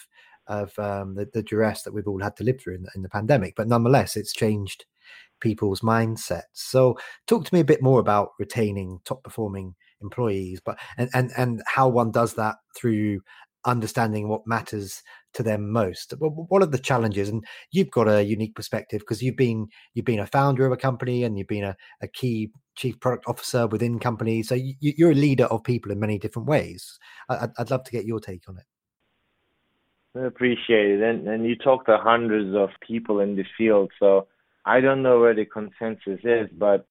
of 0.47 0.77
um, 0.77 1.15
the, 1.15 1.27
the, 1.33 1.41
duress 1.41 1.81
that 1.81 1.91
we've 1.91 2.07
all 2.07 2.21
had 2.21 2.35
to 2.35 2.43
live 2.43 2.61
through 2.61 2.75
in 2.75 2.83
the, 2.83 2.91
in 2.95 3.01
the 3.01 3.09
pandemic. 3.09 3.55
But 3.55 3.67
nonetheless, 3.67 4.15
it's 4.15 4.31
changed 4.31 4.85
people's 5.39 5.81
mindsets. 5.81 6.43
So, 6.53 6.97
talk 7.27 7.45
to 7.45 7.53
me 7.53 7.61
a 7.61 7.65
bit 7.65 7.81
more 7.81 7.99
about 7.99 8.29
retaining 8.39 8.99
top 9.05 9.23
performing 9.23 9.75
employees, 10.01 10.61
but 10.63 10.77
and 10.97 11.09
and 11.13 11.31
and 11.37 11.63
how 11.67 11.87
one 11.87 12.11
does 12.11 12.33
that 12.35 12.57
through 12.75 13.21
understanding 13.65 14.27
what 14.27 14.47
matters 14.47 15.01
to 15.33 15.43
them 15.43 15.71
most. 15.71 16.13
What 16.19 16.61
are 16.61 16.67
the 16.67 16.77
challenges? 16.77 17.29
And 17.29 17.45
you've 17.71 17.91
got 17.91 18.07
a 18.07 18.23
unique 18.23 18.55
perspective 18.55 18.99
because 18.99 19.21
you've 19.21 19.35
been 19.35 19.67
you've 19.93 20.05
been 20.05 20.19
a 20.19 20.27
founder 20.27 20.65
of 20.65 20.71
a 20.71 20.77
company 20.77 21.23
and 21.23 21.37
you've 21.37 21.47
been 21.47 21.63
a, 21.63 21.75
a 22.01 22.07
key 22.07 22.51
chief 22.75 22.99
product 22.99 23.25
officer 23.27 23.67
within 23.67 23.99
companies. 23.99 24.49
So 24.49 24.55
you, 24.55 25.07
are 25.07 25.11
a 25.11 25.15
leader 25.15 25.45
of 25.45 25.63
people 25.63 25.91
in 25.91 25.99
many 25.99 26.19
different 26.19 26.47
ways. 26.47 26.99
I'd, 27.29 27.51
I'd 27.57 27.71
love 27.71 27.83
to 27.85 27.91
get 27.91 28.05
your 28.05 28.19
take 28.19 28.43
on 28.47 28.57
it. 28.57 28.65
I 30.17 30.25
appreciate 30.25 30.91
it. 30.91 31.01
And, 31.01 31.27
and 31.27 31.45
you 31.45 31.55
talk 31.55 31.85
to 31.87 31.97
hundreds 31.97 32.55
of 32.55 32.69
people 32.85 33.19
in 33.19 33.35
the 33.35 33.43
field 33.57 33.91
so 33.99 34.27
i 34.65 34.79
don't 34.79 35.03
know 35.03 35.19
where 35.19 35.35
the 35.35 35.45
consensus 35.45 36.19
is 36.23 36.49
but 36.57 36.87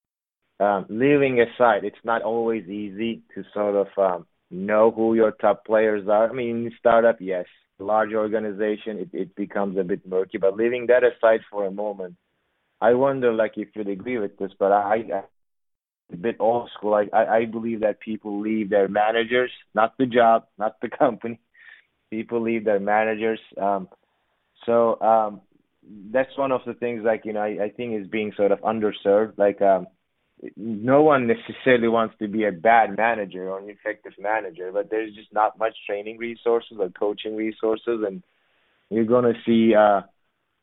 um, 0.60 0.86
leaving 0.88 1.40
aside 1.40 1.84
it's 1.84 2.04
not 2.04 2.22
always 2.22 2.68
easy 2.68 3.22
to 3.34 3.44
sort 3.52 3.74
of 3.74 3.88
um, 3.98 4.26
know 4.54 4.90
who 4.90 5.14
your 5.14 5.32
top 5.32 5.64
players 5.66 6.08
are. 6.08 6.30
I 6.30 6.32
mean, 6.32 6.70
startup, 6.78 7.16
yes. 7.20 7.46
Large 7.78 8.14
organization, 8.14 8.98
it, 8.98 9.08
it 9.12 9.36
becomes 9.36 9.76
a 9.78 9.82
bit 9.82 10.06
murky. 10.06 10.38
But 10.38 10.56
leaving 10.56 10.86
that 10.86 11.02
aside 11.02 11.40
for 11.50 11.66
a 11.66 11.70
moment, 11.70 12.16
I 12.80 12.94
wonder, 12.94 13.32
like, 13.32 13.52
if 13.56 13.68
you'd 13.74 13.88
agree 13.88 14.18
with 14.18 14.36
this, 14.38 14.52
but 14.58 14.70
I, 14.70 15.04
I 15.12 15.22
a 16.12 16.16
bit 16.16 16.36
old 16.38 16.70
school. 16.76 16.94
I, 16.94 17.08
I, 17.12 17.36
I 17.36 17.44
believe 17.46 17.80
that 17.80 18.00
people 18.00 18.40
leave 18.40 18.70
their 18.70 18.88
managers, 18.88 19.50
not 19.74 19.96
the 19.98 20.06
job, 20.06 20.46
not 20.58 20.80
the 20.80 20.88
company. 20.98 21.40
People 22.10 22.40
leave 22.40 22.64
their 22.64 22.80
managers. 22.80 23.40
Um, 23.60 23.88
so 24.66 25.00
um, 25.00 25.40
that's 26.12 26.36
one 26.36 26.52
of 26.52 26.60
the 26.66 26.74
things, 26.74 27.02
like, 27.04 27.24
you 27.24 27.32
know, 27.32 27.40
I, 27.40 27.64
I 27.64 27.70
think 27.70 28.00
is 28.00 28.06
being 28.06 28.32
sort 28.36 28.52
of 28.52 28.60
underserved. 28.60 29.36
Like, 29.36 29.60
um, 29.60 29.86
no 30.56 31.02
one 31.02 31.26
necessarily 31.26 31.88
wants 31.88 32.14
to 32.18 32.28
be 32.28 32.44
a 32.44 32.52
bad 32.52 32.96
manager 32.96 33.50
or 33.50 33.58
an 33.58 33.68
effective 33.68 34.12
manager, 34.18 34.70
but 34.72 34.90
there's 34.90 35.14
just 35.14 35.32
not 35.32 35.58
much 35.58 35.74
training 35.86 36.18
resources 36.18 36.76
or 36.78 36.88
coaching 36.90 37.36
resources, 37.36 38.02
and 38.06 38.22
you're 38.90 39.04
going 39.04 39.24
to 39.24 39.40
see 39.46 39.74
uh, 39.74 40.02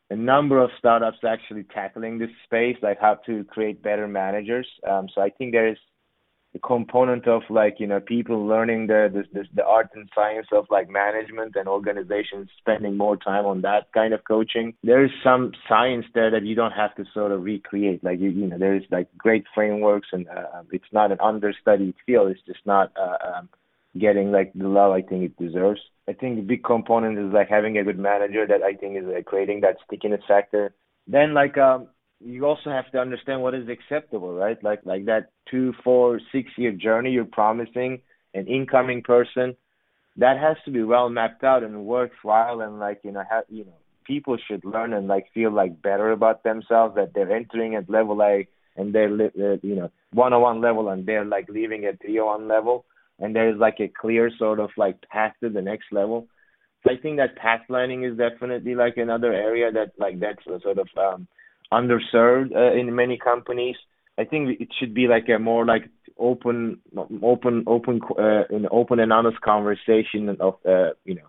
a 0.09 0.15
number 0.15 0.61
of 0.61 0.69
startups 0.77 1.19
actually 1.27 1.63
tackling 1.63 2.19
this 2.19 2.29
space, 2.43 2.77
like 2.81 2.99
how 2.99 3.15
to 3.25 3.43
create 3.45 3.81
better 3.81 4.07
managers. 4.07 4.67
Um, 4.87 5.07
so 5.13 5.21
I 5.21 5.29
think 5.29 5.51
there 5.51 5.69
is 5.69 5.77
the 6.53 6.59
component 6.59 7.27
of 7.27 7.43
like 7.49 7.75
you 7.79 7.87
know 7.87 7.99
people 7.99 8.45
learning 8.45 8.87
the 8.87 9.09
the, 9.13 9.23
the 9.33 9.47
the 9.55 9.65
art 9.65 9.89
and 9.95 10.09
science 10.13 10.47
of 10.51 10.65
like 10.69 10.89
management 10.89 11.55
and 11.55 11.67
organizations 11.67 12.49
spending 12.57 12.97
more 12.97 13.17
time 13.17 13.45
on 13.45 13.61
that 13.61 13.91
kind 13.93 14.13
of 14.13 14.23
coaching 14.25 14.73
there 14.83 15.03
is 15.03 15.11
some 15.23 15.51
science 15.67 16.05
there 16.13 16.31
that 16.31 16.43
you 16.43 16.55
don't 16.55 16.71
have 16.71 16.95
to 16.95 17.05
sort 17.13 17.31
of 17.31 17.43
recreate. 17.43 18.03
Like 18.03 18.19
you 18.19 18.29
you 18.29 18.47
know 18.47 18.57
there 18.57 18.75
is 18.75 18.83
like 18.91 19.07
great 19.17 19.45
frameworks 19.53 20.09
and 20.11 20.27
uh, 20.27 20.57
um, 20.57 20.67
it's 20.71 20.91
not 20.91 21.11
an 21.11 21.19
understudied 21.21 21.95
field. 22.05 22.31
It's 22.31 22.45
just 22.45 22.65
not 22.65 22.91
uh, 22.97 23.37
um, 23.37 23.49
getting 23.97 24.31
like 24.31 24.51
the 24.53 24.67
love 24.67 24.91
I 24.91 25.01
think 25.01 25.23
it 25.23 25.37
deserves. 25.37 25.81
I 26.07 26.13
think 26.13 26.35
the 26.35 26.41
big 26.41 26.63
component 26.63 27.17
is 27.17 27.33
like 27.33 27.49
having 27.49 27.77
a 27.77 27.83
good 27.83 27.99
manager 27.99 28.45
that 28.47 28.63
I 28.63 28.73
think 28.73 28.97
is 28.97 29.05
uh, 29.05 29.21
creating 29.25 29.61
that 29.61 29.77
stickiness 29.85 30.21
factor. 30.27 30.73
Then 31.07 31.33
like 31.33 31.57
um 31.57 31.87
you 32.23 32.45
also 32.45 32.69
have 32.69 32.91
to 32.91 32.99
understand 32.99 33.41
what 33.41 33.55
is 33.55 33.67
acceptable, 33.67 34.33
right? 34.33 34.61
Like 34.63 34.81
like 34.85 35.05
that 35.05 35.31
two, 35.49 35.73
four, 35.83 36.19
six 36.31 36.49
year 36.57 36.71
journey 36.71 37.11
you're 37.11 37.25
promising 37.25 38.01
an 38.33 38.47
incoming 38.47 39.01
person, 39.01 39.55
that 40.17 40.37
has 40.37 40.57
to 40.65 40.71
be 40.71 40.83
well 40.83 41.09
mapped 41.09 41.43
out 41.43 41.63
and 41.63 41.85
worthwhile 41.85 42.61
and 42.61 42.79
like 42.79 43.01
you 43.03 43.11
know 43.11 43.23
have 43.29 43.45
you 43.49 43.65
know 43.65 43.73
people 44.05 44.37
should 44.47 44.63
learn 44.65 44.93
and 44.93 45.07
like 45.07 45.27
feel 45.33 45.51
like 45.51 45.81
better 45.81 46.11
about 46.11 46.43
themselves 46.43 46.95
that 46.95 47.13
they're 47.13 47.35
entering 47.35 47.75
at 47.75 47.89
level 47.89 48.21
A 48.21 48.47
and 48.75 48.93
they're 48.93 49.13
uh, 49.13 49.57
you 49.61 49.75
know 49.75 49.91
one 50.11 50.33
on 50.33 50.41
one 50.41 50.61
level 50.61 50.89
and 50.89 51.05
they're 51.05 51.25
like 51.25 51.47
leaving 51.49 51.85
at 51.85 52.01
three 52.01 52.19
on 52.19 52.47
level 52.47 52.85
and 53.19 53.35
there's 53.35 53.59
like 53.59 53.79
a 53.79 53.87
clear 53.87 54.31
sort 54.37 54.59
of 54.59 54.69
like 54.77 54.97
path 55.09 55.33
to 55.41 55.49
the 55.49 55.61
next 55.61 55.85
level. 55.91 56.27
So 56.83 56.91
I 56.91 56.97
think 56.97 57.17
that 57.17 57.35
path 57.35 57.61
planning 57.67 58.03
is 58.03 58.17
definitely 58.17 58.73
like 58.73 58.97
another 58.97 59.31
area 59.31 59.71
that 59.71 59.91
like 59.97 60.19
that's 60.19 60.45
a 60.47 60.59
sort 60.61 60.79
of 60.79 60.87
um 60.97 61.27
underserved 61.71 62.55
uh, 62.55 62.73
in 62.73 62.95
many 62.95 63.17
companies. 63.17 63.75
I 64.17 64.25
think 64.25 64.59
it 64.59 64.69
should 64.79 64.93
be 64.93 65.07
like 65.07 65.29
a 65.29 65.39
more 65.39 65.65
like 65.65 65.89
open, 66.17 66.79
open, 67.21 67.63
open, 67.65 68.01
uh, 68.17 68.43
an 68.49 68.67
open 68.71 68.99
and 68.99 69.11
honest 69.11 69.41
conversation 69.41 70.29
of, 70.39 70.55
uh, 70.67 70.91
you 71.05 71.15
know, 71.15 71.27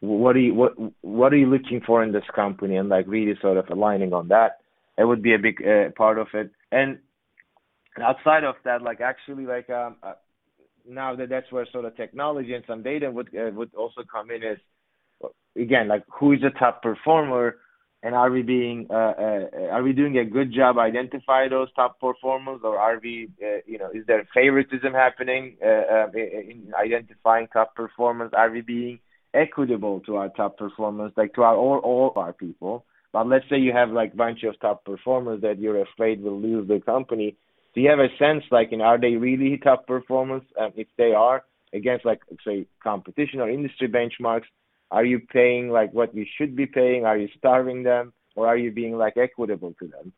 what 0.00 0.36
are 0.36 0.40
you 0.40 0.54
what 0.54 0.74
what 1.00 1.32
are 1.32 1.36
you 1.36 1.46
looking 1.46 1.80
for 1.80 2.02
in 2.02 2.12
this 2.12 2.24
company, 2.34 2.76
and 2.76 2.90
like 2.90 3.06
really 3.08 3.34
sort 3.40 3.56
of 3.56 3.70
aligning 3.70 4.12
on 4.12 4.28
that. 4.28 4.58
It 4.98 5.04
would 5.04 5.22
be 5.22 5.34
a 5.34 5.38
big 5.38 5.66
uh, 5.66 5.90
part 5.96 6.18
of 6.18 6.28
it. 6.34 6.50
And 6.70 6.98
outside 8.02 8.44
of 8.44 8.56
that, 8.64 8.82
like 8.82 9.00
actually, 9.00 9.46
like 9.46 9.70
um, 9.70 9.96
uh, 10.02 10.12
now 10.86 11.16
that 11.16 11.30
that's 11.30 11.50
where 11.50 11.66
sort 11.72 11.86
of 11.86 11.96
technology 11.96 12.54
and 12.54 12.64
some 12.66 12.82
data 12.82 13.10
would 13.10 13.28
uh, 13.34 13.50
would 13.52 13.74
also 13.74 14.02
come 14.10 14.30
in 14.30 14.42
is 14.42 14.58
again 15.56 15.88
like 15.88 16.04
who 16.08 16.32
is 16.32 16.40
the 16.40 16.50
top 16.50 16.82
performer 16.82 17.56
and 18.04 18.14
are 18.14 18.30
we 18.30 18.42
being 18.42 18.86
uh, 18.90 19.14
uh, 19.18 19.40
are 19.72 19.82
we 19.82 19.94
doing 19.94 20.18
a 20.18 20.24
good 20.26 20.52
job 20.52 20.76
identify 20.76 21.48
those 21.48 21.72
top 21.74 21.98
performers 21.98 22.60
or 22.62 22.78
are 22.78 23.00
we 23.02 23.30
uh, 23.42 23.60
you 23.66 23.78
know 23.78 23.88
is 23.94 24.06
there 24.06 24.28
favoritism 24.34 24.92
happening 24.92 25.56
uh, 25.64 25.84
uh, 25.94 26.06
in 26.14 26.70
identifying 26.78 27.48
top 27.52 27.74
performers? 27.74 28.30
Are 28.36 28.50
we 28.50 28.60
being 28.60 29.00
equitable 29.32 30.00
to 30.00 30.16
our 30.16 30.28
top 30.28 30.58
performers 30.58 31.12
like 31.16 31.32
to 31.34 31.42
our 31.42 31.56
all, 31.56 31.78
all 31.78 32.12
our 32.16 32.34
people? 32.34 32.84
But 33.12 33.26
let's 33.26 33.46
say 33.48 33.56
you 33.56 33.72
have 33.72 33.90
like 33.90 34.14
bunch 34.14 34.42
of 34.42 34.60
top 34.60 34.84
performers 34.84 35.40
that 35.40 35.58
you're 35.58 35.80
afraid 35.80 36.22
will 36.22 36.38
lose 36.38 36.68
the 36.68 36.80
company. 36.80 37.36
Do 37.74 37.80
you 37.80 37.88
have 37.88 38.00
a 38.00 38.14
sense 38.18 38.44
like 38.50 38.70
know, 38.70 38.84
are 38.84 39.00
they 39.00 39.16
really 39.16 39.56
top 39.56 39.86
performers? 39.86 40.42
Um, 40.60 40.72
if 40.76 40.88
they 40.98 41.12
are 41.12 41.42
against 41.72 42.04
like 42.04 42.20
say 42.46 42.66
competition 42.82 43.40
or 43.40 43.48
industry 43.48 43.88
benchmarks 43.88 44.44
are 44.90 45.04
you 45.04 45.20
paying 45.20 45.70
like 45.70 45.92
what 45.92 46.14
you 46.14 46.26
should 46.36 46.54
be 46.54 46.66
paying? 46.66 47.04
Are 47.04 47.16
you 47.16 47.28
starving 47.36 47.82
them, 47.82 48.12
or 48.36 48.46
are 48.46 48.56
you 48.56 48.70
being 48.70 48.96
like 48.96 49.16
equitable 49.16 49.74
to 49.80 49.88
them? 49.88 50.12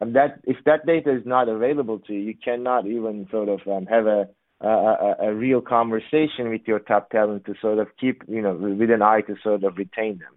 And 0.00 0.14
that 0.14 0.40
if 0.44 0.56
that 0.66 0.86
data 0.86 1.14
is 1.14 1.24
not 1.24 1.48
available 1.48 2.00
to 2.00 2.12
you, 2.12 2.20
you 2.20 2.34
cannot 2.34 2.86
even 2.86 3.26
sort 3.30 3.48
of 3.48 3.60
um, 3.66 3.86
have 3.86 4.06
a, 4.06 4.28
a 4.60 5.14
a 5.20 5.34
real 5.34 5.60
conversation 5.60 6.50
with 6.50 6.62
your 6.66 6.80
top 6.80 7.10
talent 7.10 7.44
to 7.46 7.54
sort 7.60 7.78
of 7.78 7.88
keep 7.98 8.22
you 8.28 8.42
know 8.42 8.54
with 8.54 8.90
an 8.90 9.02
eye 9.02 9.22
to 9.22 9.36
sort 9.42 9.64
of 9.64 9.76
retain 9.76 10.18
them. 10.18 10.34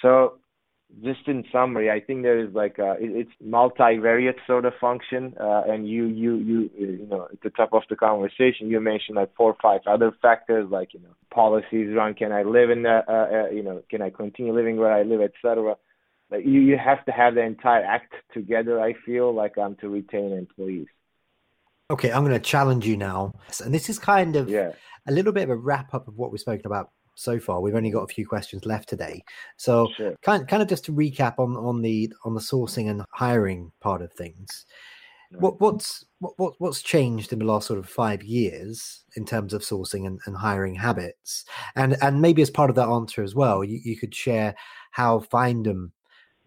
So 0.00 0.38
just 1.00 1.26
in 1.26 1.44
summary, 1.50 1.90
I 1.90 2.00
think 2.00 2.22
there 2.22 2.38
is 2.38 2.52
like 2.54 2.78
a, 2.78 2.96
it's 2.98 3.30
multivariate 3.44 4.36
sort 4.46 4.64
of 4.64 4.74
function, 4.80 5.34
uh, 5.40 5.62
and 5.66 5.88
you 5.88 6.06
you 6.06 6.36
you 6.36 6.70
you 6.78 7.06
know 7.08 7.28
at 7.32 7.40
the 7.42 7.50
top 7.50 7.72
of 7.72 7.82
the 7.88 7.96
conversation 7.96 8.68
you 8.68 8.80
mentioned 8.80 9.16
like 9.16 9.34
four 9.34 9.50
or 9.52 9.56
five 9.62 9.80
other 9.86 10.12
factors 10.20 10.68
like 10.70 10.92
you 10.92 11.00
know 11.00 11.14
policies 11.32 11.90
around 11.94 12.16
can 12.16 12.32
I 12.32 12.42
live 12.42 12.70
in 12.70 12.82
the 12.82 13.02
uh, 13.08 13.12
uh, 13.12 13.50
you 13.50 13.62
know 13.62 13.82
can 13.90 14.02
I 14.02 14.10
continue 14.10 14.52
living 14.52 14.76
where 14.76 14.92
I 14.92 15.02
live 15.02 15.20
etc. 15.22 15.76
Like 16.30 16.44
you 16.44 16.60
you 16.60 16.76
have 16.76 17.04
to 17.06 17.12
have 17.12 17.34
the 17.34 17.42
entire 17.42 17.84
act 17.84 18.12
together. 18.34 18.80
I 18.80 18.94
feel 19.06 19.34
like 19.34 19.56
um 19.58 19.76
to 19.80 19.88
retain 19.88 20.32
employees. 20.32 20.88
Okay, 21.90 22.10
I'm 22.10 22.24
going 22.24 22.32
to 22.32 22.40
challenge 22.40 22.86
you 22.86 22.96
now, 22.96 23.34
and 23.62 23.74
this 23.74 23.90
is 23.90 23.98
kind 23.98 24.36
of 24.36 24.48
yeah. 24.48 24.72
a 25.06 25.12
little 25.12 25.32
bit 25.32 25.42
of 25.42 25.50
a 25.50 25.56
wrap 25.56 25.92
up 25.92 26.08
of 26.08 26.16
what 26.16 26.30
we've 26.30 26.40
spoken 26.40 26.64
about 26.64 26.90
so 27.14 27.38
far. 27.38 27.60
We've 27.60 27.74
only 27.74 27.90
got 27.90 28.04
a 28.04 28.14
few 28.14 28.26
questions 28.26 28.66
left 28.66 28.88
today, 28.88 29.22
so 29.56 29.88
sure. 29.96 30.14
kind 30.22 30.46
kind 30.48 30.62
of 30.62 30.68
just 30.68 30.84
to 30.86 30.92
recap 30.92 31.38
on 31.38 31.56
on 31.56 31.82
the 31.82 32.12
on 32.24 32.34
the 32.34 32.40
sourcing 32.40 32.90
and 32.90 33.02
hiring 33.12 33.72
part 33.80 34.02
of 34.02 34.12
things. 34.12 34.66
What 35.38 35.60
what's 35.60 36.04
what, 36.18 36.54
what's 36.58 36.82
changed 36.82 37.32
in 37.32 37.38
the 37.38 37.46
last 37.46 37.66
sort 37.66 37.78
of 37.78 37.88
five 37.88 38.22
years 38.22 39.04
in 39.16 39.24
terms 39.24 39.54
of 39.54 39.62
sourcing 39.62 40.06
and, 40.06 40.20
and 40.26 40.36
hiring 40.36 40.74
habits, 40.74 41.44
and 41.74 41.96
and 42.02 42.20
maybe 42.20 42.42
as 42.42 42.50
part 42.50 42.70
of 42.70 42.76
that 42.76 42.88
answer 42.88 43.22
as 43.22 43.34
well, 43.34 43.64
you, 43.64 43.80
you 43.82 43.96
could 43.96 44.14
share 44.14 44.54
how 44.90 45.20
Findem 45.20 45.90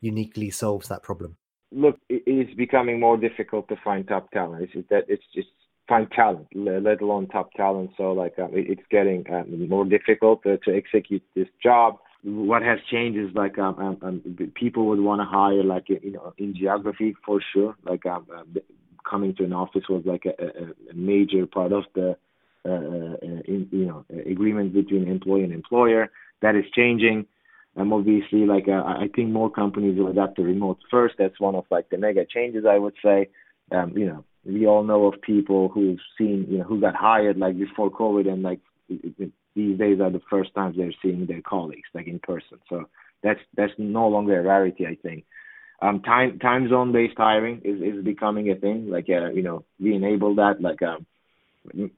uniquely 0.01 0.51
solves 0.51 0.87
that 0.87 1.01
problem. 1.01 1.35
Look, 1.71 1.97
it's 2.09 2.53
becoming 2.53 2.99
more 2.99 3.17
difficult 3.17 3.67
to 3.69 3.75
find 3.83 4.07
top 4.07 4.29
talent. 4.31 4.69
It's 4.71 4.87
that 4.89 5.05
it's 5.07 5.25
just 5.33 5.49
find 5.87 6.09
talent, 6.11 6.47
let 6.55 7.01
alone 7.01 7.27
top 7.27 7.53
talent. 7.53 7.91
So 7.97 8.11
like 8.11 8.37
um, 8.39 8.49
it's 8.53 8.81
getting 8.89 9.25
um, 9.31 9.69
more 9.69 9.85
difficult 9.85 10.43
to, 10.43 10.57
to 10.59 10.75
execute 10.75 11.23
this 11.35 11.47
job. 11.61 11.99
What 12.23 12.63
has 12.63 12.79
changed 12.89 13.19
is 13.19 13.35
like 13.35 13.59
um, 13.59 13.75
um, 13.77 13.97
um 14.01 14.51
people 14.55 14.87
would 14.87 14.99
want 14.99 15.21
to 15.21 15.25
hire 15.25 15.63
like 15.63 15.89
you 15.89 16.11
know 16.11 16.33
in 16.37 16.55
geography 16.55 17.15
for 17.25 17.39
sure. 17.53 17.75
Like 17.85 18.05
um, 18.05 18.25
uh, 18.35 18.59
coming 19.07 19.35
to 19.35 19.43
an 19.43 19.53
office 19.53 19.83
was 19.87 20.03
like 20.05 20.25
a, 20.25 20.43
a, 20.43 20.91
a 20.91 20.93
major 20.95 21.45
part 21.45 21.71
of 21.71 21.83
the 21.93 22.17
uh, 22.65 22.69
uh, 22.71 23.41
in, 23.45 23.67
you 23.71 23.85
know 23.85 24.05
agreement 24.29 24.73
between 24.73 25.07
employee 25.07 25.43
and 25.43 25.53
employer. 25.53 26.09
That 26.41 26.55
is 26.55 26.65
changing. 26.75 27.27
Um, 27.77 27.93
obviously, 27.93 28.45
like 28.45 28.67
uh, 28.67 28.83
I 28.83 29.09
think 29.15 29.29
more 29.29 29.51
companies 29.51 29.99
will 29.99 30.07
adapt 30.07 30.37
to 30.37 30.43
remote 30.43 30.79
first. 30.89 31.15
That's 31.19 31.39
one 31.39 31.55
of 31.55 31.65
like 31.69 31.89
the 31.89 31.97
mega 31.97 32.25
changes 32.25 32.65
I 32.67 32.79
would 32.79 32.95
say. 33.03 33.29
Um, 33.71 33.95
you 33.95 34.05
know, 34.05 34.23
we 34.45 34.67
all 34.67 34.83
know 34.83 35.07
of 35.07 35.21
people 35.21 35.69
who've 35.69 35.99
seen, 36.17 36.45
you 36.49 36.59
know, 36.59 36.63
who 36.63 36.79
got 36.79 36.95
hired 36.95 37.37
like 37.37 37.57
before 37.57 37.89
COVID, 37.89 38.27
and 38.27 38.43
like 38.43 38.59
these 38.87 39.77
days 39.77 39.99
are 39.99 40.11
the 40.11 40.21
first 40.29 40.53
times 40.53 40.75
they're 40.77 40.93
seeing 41.01 41.25
their 41.25 41.41
colleagues 41.41 41.89
like 41.93 42.07
in 42.07 42.19
person. 42.19 42.59
So 42.69 42.87
that's 43.23 43.39
that's 43.55 43.73
no 43.77 44.07
longer 44.07 44.39
a 44.39 44.43
rarity, 44.43 44.85
I 44.85 44.95
think. 45.01 45.25
Um, 45.81 46.01
time 46.01 46.39
time 46.39 46.69
zone 46.69 46.91
based 46.91 47.17
hiring 47.17 47.61
is 47.63 47.81
is 47.81 48.03
becoming 48.03 48.49
a 48.51 48.55
thing. 48.55 48.89
Like 48.89 49.07
uh, 49.09 49.31
you 49.31 49.41
know, 49.41 49.65
we 49.79 49.95
enable 49.95 50.35
that. 50.35 50.61
Like 50.61 50.81
um, 50.83 51.05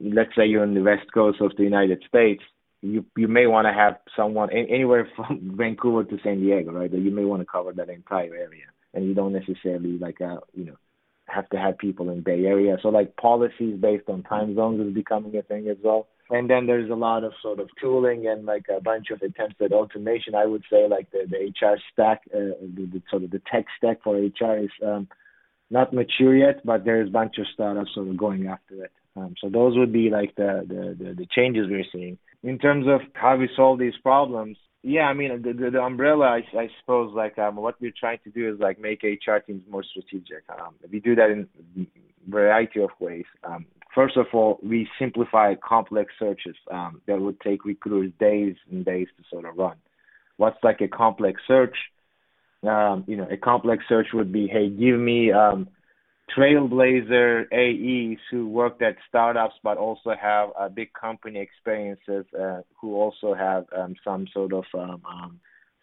let's 0.00 0.34
say 0.36 0.46
you're 0.46 0.64
in 0.64 0.74
the 0.74 0.82
west 0.82 1.12
coast 1.12 1.40
of 1.40 1.52
the 1.56 1.64
United 1.64 2.02
States, 2.08 2.42
you 2.80 3.04
you 3.16 3.28
may 3.28 3.46
want 3.46 3.66
to 3.66 3.72
have 3.72 3.98
someone 4.16 4.50
anywhere 4.50 5.08
from 5.16 5.54
Vancouver 5.56 6.04
to 6.04 6.18
San 6.22 6.40
Diego, 6.40 6.72
right? 6.72 6.92
You 6.92 7.10
may 7.10 7.24
want 7.24 7.42
to 7.42 7.46
cover 7.46 7.72
that 7.72 7.90
entire 7.90 8.34
area, 8.34 8.66
and 8.94 9.06
you 9.06 9.14
don't 9.14 9.32
necessarily 9.32 9.98
like 9.98 10.20
uh 10.20 10.38
you 10.54 10.64
know 10.64 10.76
have 11.28 11.48
to 11.50 11.58
have 11.58 11.78
people 11.78 12.10
in 12.10 12.22
Bay 12.22 12.44
Area. 12.44 12.76
So 12.82 12.88
like 12.88 13.16
policies 13.16 13.78
based 13.80 14.08
on 14.08 14.22
time 14.22 14.54
zones 14.54 14.80
is 14.86 14.94
becoming 14.94 15.36
a 15.36 15.42
thing 15.42 15.68
as 15.68 15.76
well. 15.82 16.08
And 16.30 16.50
then 16.50 16.66
there's 16.66 16.90
a 16.90 16.94
lot 16.94 17.24
of 17.24 17.32
sort 17.40 17.58
of 17.58 17.70
tooling 17.80 18.26
and 18.26 18.44
like 18.44 18.66
a 18.74 18.80
bunch 18.80 19.10
of 19.10 19.22
attempts 19.22 19.56
at 19.64 19.72
automation. 19.72 20.34
I 20.34 20.44
would 20.44 20.62
say 20.70 20.86
like 20.88 21.10
the, 21.10 21.26
the 21.28 21.66
HR 21.66 21.78
stack, 21.92 22.22
uh, 22.34 22.56
the, 22.60 22.88
the 22.92 23.02
sort 23.10 23.24
of 23.24 23.30
the 23.30 23.40
tech 23.50 23.64
stack 23.78 24.02
for 24.02 24.16
HR 24.16 24.58
is 24.58 24.70
um, 24.84 25.08
not 25.70 25.92
mature 25.92 26.36
yet, 26.36 26.64
but 26.64 26.84
there's 26.84 27.08
a 27.08 27.12
bunch 27.12 27.38
of 27.38 27.46
startups 27.52 27.94
sort 27.94 28.08
of 28.08 28.16
going 28.16 28.46
after 28.46 28.84
it. 28.84 28.92
Um, 29.16 29.34
so 29.40 29.48
those 29.48 29.76
would 29.76 29.92
be 29.92 30.10
like 30.10 30.34
the, 30.36 30.64
the, 30.68 31.04
the, 31.04 31.14
the 31.14 31.26
changes 31.34 31.66
we're 31.68 31.84
seeing. 31.92 32.18
In 32.42 32.58
terms 32.58 32.86
of 32.86 33.00
how 33.14 33.36
we 33.36 33.48
solve 33.56 33.78
these 33.78 33.96
problems, 34.02 34.56
yeah, 34.82 35.02
I 35.02 35.14
mean 35.14 35.42
the 35.42 35.52
the, 35.52 35.70
the 35.70 35.80
umbrella. 35.80 36.26
I, 36.26 36.58
I 36.58 36.68
suppose 36.80 37.12
like 37.14 37.38
um, 37.38 37.56
what 37.56 37.80
we're 37.80 37.92
trying 37.98 38.18
to 38.24 38.30
do 38.30 38.52
is 38.52 38.60
like 38.60 38.78
make 38.78 39.02
HR 39.02 39.38
teams 39.38 39.62
more 39.70 39.82
strategic. 39.82 40.44
Um, 40.48 40.74
we 40.90 41.00
do 41.00 41.14
that 41.16 41.30
in 41.30 41.48
a 41.76 42.30
variety 42.30 42.80
of 42.80 42.90
ways. 43.00 43.24
Um, 43.42 43.66
first 43.94 44.16
of 44.16 44.26
all, 44.32 44.60
we 44.62 44.88
simplify 44.98 45.54
complex 45.56 46.12
searches 46.18 46.56
um, 46.70 47.00
that 47.06 47.20
would 47.20 47.40
take 47.40 47.64
recruiters 47.64 48.12
days 48.20 48.54
and 48.70 48.84
days 48.84 49.08
to 49.16 49.24
sort 49.30 49.44
of 49.44 49.56
run. 49.56 49.76
What's 50.36 50.62
like 50.62 50.80
a 50.80 50.88
complex 50.88 51.42
search? 51.48 51.76
Um, 52.62 53.04
you 53.06 53.16
know, 53.16 53.26
a 53.30 53.36
complex 53.36 53.84
search 53.88 54.08
would 54.12 54.32
be, 54.32 54.46
hey, 54.46 54.68
give 54.68 54.98
me 54.98 55.32
um, 55.32 55.68
trailblazer 56.36 57.46
AEs 57.52 58.18
who 58.30 58.48
worked 58.48 58.82
at 58.82 58.96
startups 59.08 59.54
but 59.62 59.76
also 59.76 60.14
have 60.20 60.50
uh, 60.58 60.68
big 60.68 60.92
company 60.92 61.40
experiences, 61.40 62.26
uh, 62.38 62.60
who 62.80 62.94
also 62.94 63.34
have 63.34 63.66
um, 63.76 63.94
some 64.04 64.26
sort 64.32 64.52
of, 64.52 64.64
um, 64.74 65.02
um, 65.08 65.40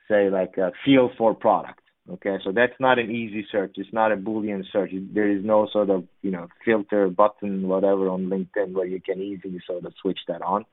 say, 0.08 0.29
like 0.29 0.58
a 0.58 0.71
feel 0.84 1.10
for 1.17 1.34
product. 1.34 1.79
Okay, 2.08 2.38
so 2.43 2.51
that's 2.51 2.79
not 2.79 2.99
an 2.99 3.10
easy 3.10 3.47
search. 3.51 3.73
It's 3.77 3.91
not 3.91 4.12
a 4.12 4.15
Boolean 4.15 4.63
search. 4.71 4.91
There 4.93 5.29
is 5.29 5.43
no 5.43 5.67
sort 5.73 5.89
of, 5.89 6.03
you 6.21 6.29
know, 6.29 6.47
filter 6.63 7.10
button, 7.10 7.67
whatever 7.67 8.10
on 8.10 8.27
LinkedIn 8.27 8.73
where 8.73 8.86
you 8.86 9.01
can 9.01 9.19
easily 9.21 9.60
sort 9.65 9.86
of 9.86 9.93
switch 9.99 10.19
that 10.27 10.43
on. 10.43 10.65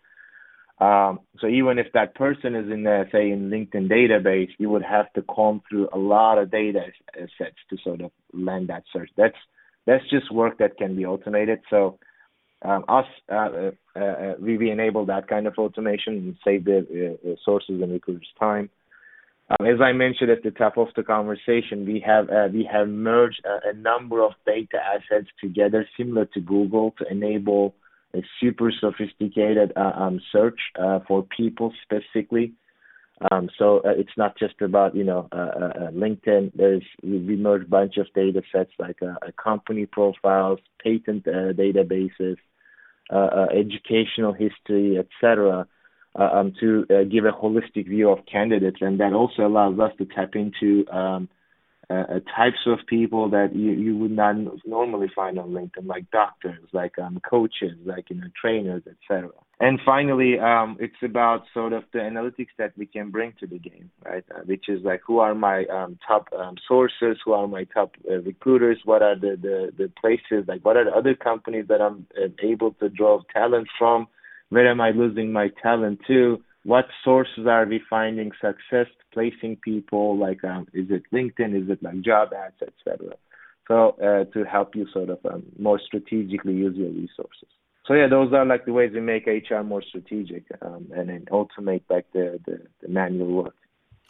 Um, 0.78 1.20
so 1.38 1.46
even 1.46 1.78
if 1.78 1.86
that 1.94 2.14
person 2.14 2.54
is 2.54 2.70
in, 2.70 2.82
the, 2.82 3.04
say, 3.12 3.30
in 3.30 3.50
LinkedIn 3.50 3.88
database, 3.90 4.50
you 4.58 4.68
would 4.68 4.82
have 4.82 5.10
to 5.14 5.22
comb 5.22 5.62
through 5.70 5.88
a 5.92 5.98
lot 5.98 6.36
of 6.38 6.50
data 6.50 6.86
sets 7.38 7.56
to 7.70 7.78
sort 7.82 8.02
of 8.02 8.10
land 8.34 8.68
that 8.68 8.84
search. 8.92 9.10
That's 9.16 9.36
that's 9.86 10.08
just 10.10 10.32
work 10.32 10.58
that 10.58 10.76
can 10.76 10.96
be 10.96 11.04
automated. 11.04 11.60
So 11.70 11.98
um, 12.64 12.84
us, 12.88 13.06
uh, 13.30 13.70
uh, 13.96 14.00
uh, 14.00 14.34
we, 14.40 14.70
enable 14.70 15.06
that 15.06 15.28
kind 15.28 15.46
of 15.46 15.54
automation 15.58 16.14
and 16.14 16.36
save 16.44 16.64
the 16.64 17.18
uh, 17.26 17.30
uh, 17.30 17.34
sources 17.44 17.80
and 17.82 17.92
recruiters 17.92 18.28
time. 18.38 18.70
Um, 19.50 19.66
as 19.66 19.80
I 19.80 19.92
mentioned 19.92 20.30
at 20.30 20.44
the 20.44 20.52
top 20.52 20.78
of 20.78 20.88
the 20.94 21.02
conversation, 21.02 21.84
we 21.84 22.02
have 22.06 22.30
uh, 22.30 22.48
we 22.52 22.68
have 22.72 22.88
merged 22.88 23.42
a, 23.44 23.70
a, 23.70 23.72
number 23.72 24.22
of 24.24 24.32
data 24.46 24.78
assets 24.78 25.28
together, 25.40 25.86
similar 25.96 26.26
to 26.26 26.40
Google, 26.40 26.94
to 26.98 27.10
enable 27.10 27.74
a 28.14 28.22
super 28.40 28.70
sophisticated 28.80 29.72
um, 29.76 30.20
search 30.30 30.60
for 31.08 31.26
people 31.36 31.72
specifically. 31.82 32.52
Um, 33.30 33.48
so 33.58 33.78
uh, 33.78 33.90
it's 33.96 34.16
not 34.16 34.38
just 34.38 34.60
about 34.60 34.94
you 34.96 35.04
know 35.04 35.28
uh, 35.32 35.36
uh, 35.36 35.90
LinkedIn. 35.90 36.52
There's 36.54 36.82
we, 37.02 37.42
a 37.44 37.58
bunch 37.68 37.96
of 37.96 38.06
data 38.14 38.42
sets 38.50 38.72
like 38.78 38.98
company 39.42 39.86
profiles, 39.86 40.58
patent 40.82 41.24
databases, 41.24 42.36
educational 43.10 44.32
history, 44.32 44.98
etc 44.98 45.66
uh, 46.18 46.28
um, 46.32 46.52
to 46.60 46.86
uh, 46.90 47.04
give 47.04 47.24
a 47.24 47.32
holistic 47.32 47.88
view 47.88 48.10
of 48.10 48.18
candidates, 48.30 48.78
and 48.80 49.00
that 49.00 49.12
also 49.12 49.46
allows 49.46 49.78
us 49.78 49.92
to 49.98 50.04
tap 50.04 50.34
into 50.34 50.86
um, 50.92 51.28
uh, 51.92 52.20
types 52.36 52.58
of 52.66 52.78
people 52.86 53.30
that 53.30 53.54
you, 53.54 53.72
you 53.72 53.96
would 53.96 54.10
not 54.10 54.36
normally 54.64 55.10
find 55.14 55.38
on 55.38 55.50
LinkedIn, 55.50 55.86
like 55.86 56.10
doctors, 56.10 56.68
like 56.72 56.98
um, 56.98 57.20
coaches, 57.28 57.76
like 57.84 58.10
you 58.10 58.16
know 58.16 58.28
trainers, 58.40 58.82
etc. 58.86 59.30
And 59.60 59.78
finally, 59.84 60.38
um, 60.38 60.76
it's 60.80 61.02
about 61.02 61.44
sort 61.54 61.72
of 61.72 61.84
the 61.92 62.00
analytics 62.00 62.54
that 62.58 62.72
we 62.76 62.86
can 62.86 63.10
bring 63.10 63.34
to 63.40 63.46
the 63.46 63.58
game, 63.58 63.90
right? 64.04 64.24
Uh, 64.34 64.40
which 64.44 64.68
is 64.68 64.82
like 64.84 65.02
who 65.06 65.18
are 65.18 65.34
my 65.34 65.64
um, 65.66 65.98
top 66.06 66.28
um, 66.38 66.56
sources, 66.66 67.18
who 67.24 67.32
are 67.32 67.46
my 67.46 67.64
top 67.64 67.92
uh, 68.10 68.20
recruiters, 68.22 68.78
what 68.84 69.02
are 69.02 69.16
the, 69.16 69.36
the 69.40 69.72
the 69.76 69.92
places, 70.00 70.44
like 70.48 70.64
what 70.64 70.76
are 70.76 70.84
the 70.84 70.92
other 70.92 71.14
companies 71.14 71.66
that 71.68 71.80
I'm 71.80 72.06
uh, 72.16 72.28
able 72.42 72.72
to 72.74 72.88
draw 72.88 73.20
talent 73.32 73.68
from 73.78 74.08
where 74.52 74.70
am 74.70 74.82
I 74.82 74.90
losing 74.90 75.32
my 75.32 75.48
talent 75.62 76.00
to? 76.08 76.42
What 76.64 76.86
sources 77.04 77.46
are 77.46 77.66
we 77.66 77.80
finding 77.90 78.30
success 78.40 78.86
placing 79.12 79.56
people? 79.56 80.16
Like, 80.16 80.44
um, 80.44 80.68
is 80.72 80.86
it 80.90 81.02
LinkedIn? 81.12 81.60
Is 81.60 81.68
it 81.68 81.82
like 81.82 82.00
job 82.02 82.32
ads, 82.32 82.54
etc. 82.62 83.16
So 83.68 83.96
uh, 84.02 84.24
to 84.32 84.44
help 84.44 84.74
you 84.74 84.86
sort 84.92 85.10
of 85.10 85.18
um, 85.24 85.44
more 85.58 85.80
strategically 85.84 86.54
use 86.54 86.76
your 86.76 86.90
resources. 86.90 87.48
So 87.86 87.94
yeah, 87.94 88.06
those 88.06 88.32
are 88.32 88.44
like 88.44 88.64
the 88.64 88.72
ways 88.72 88.92
we 88.94 89.00
make 89.00 89.26
HR 89.26 89.62
more 89.62 89.82
strategic 89.82 90.44
um, 90.62 90.86
and 90.94 91.08
then 91.08 91.26
automate 91.32 91.82
like 91.90 92.06
the, 92.12 92.38
the, 92.46 92.60
the 92.80 92.88
manual 92.88 93.28
work. 93.28 93.54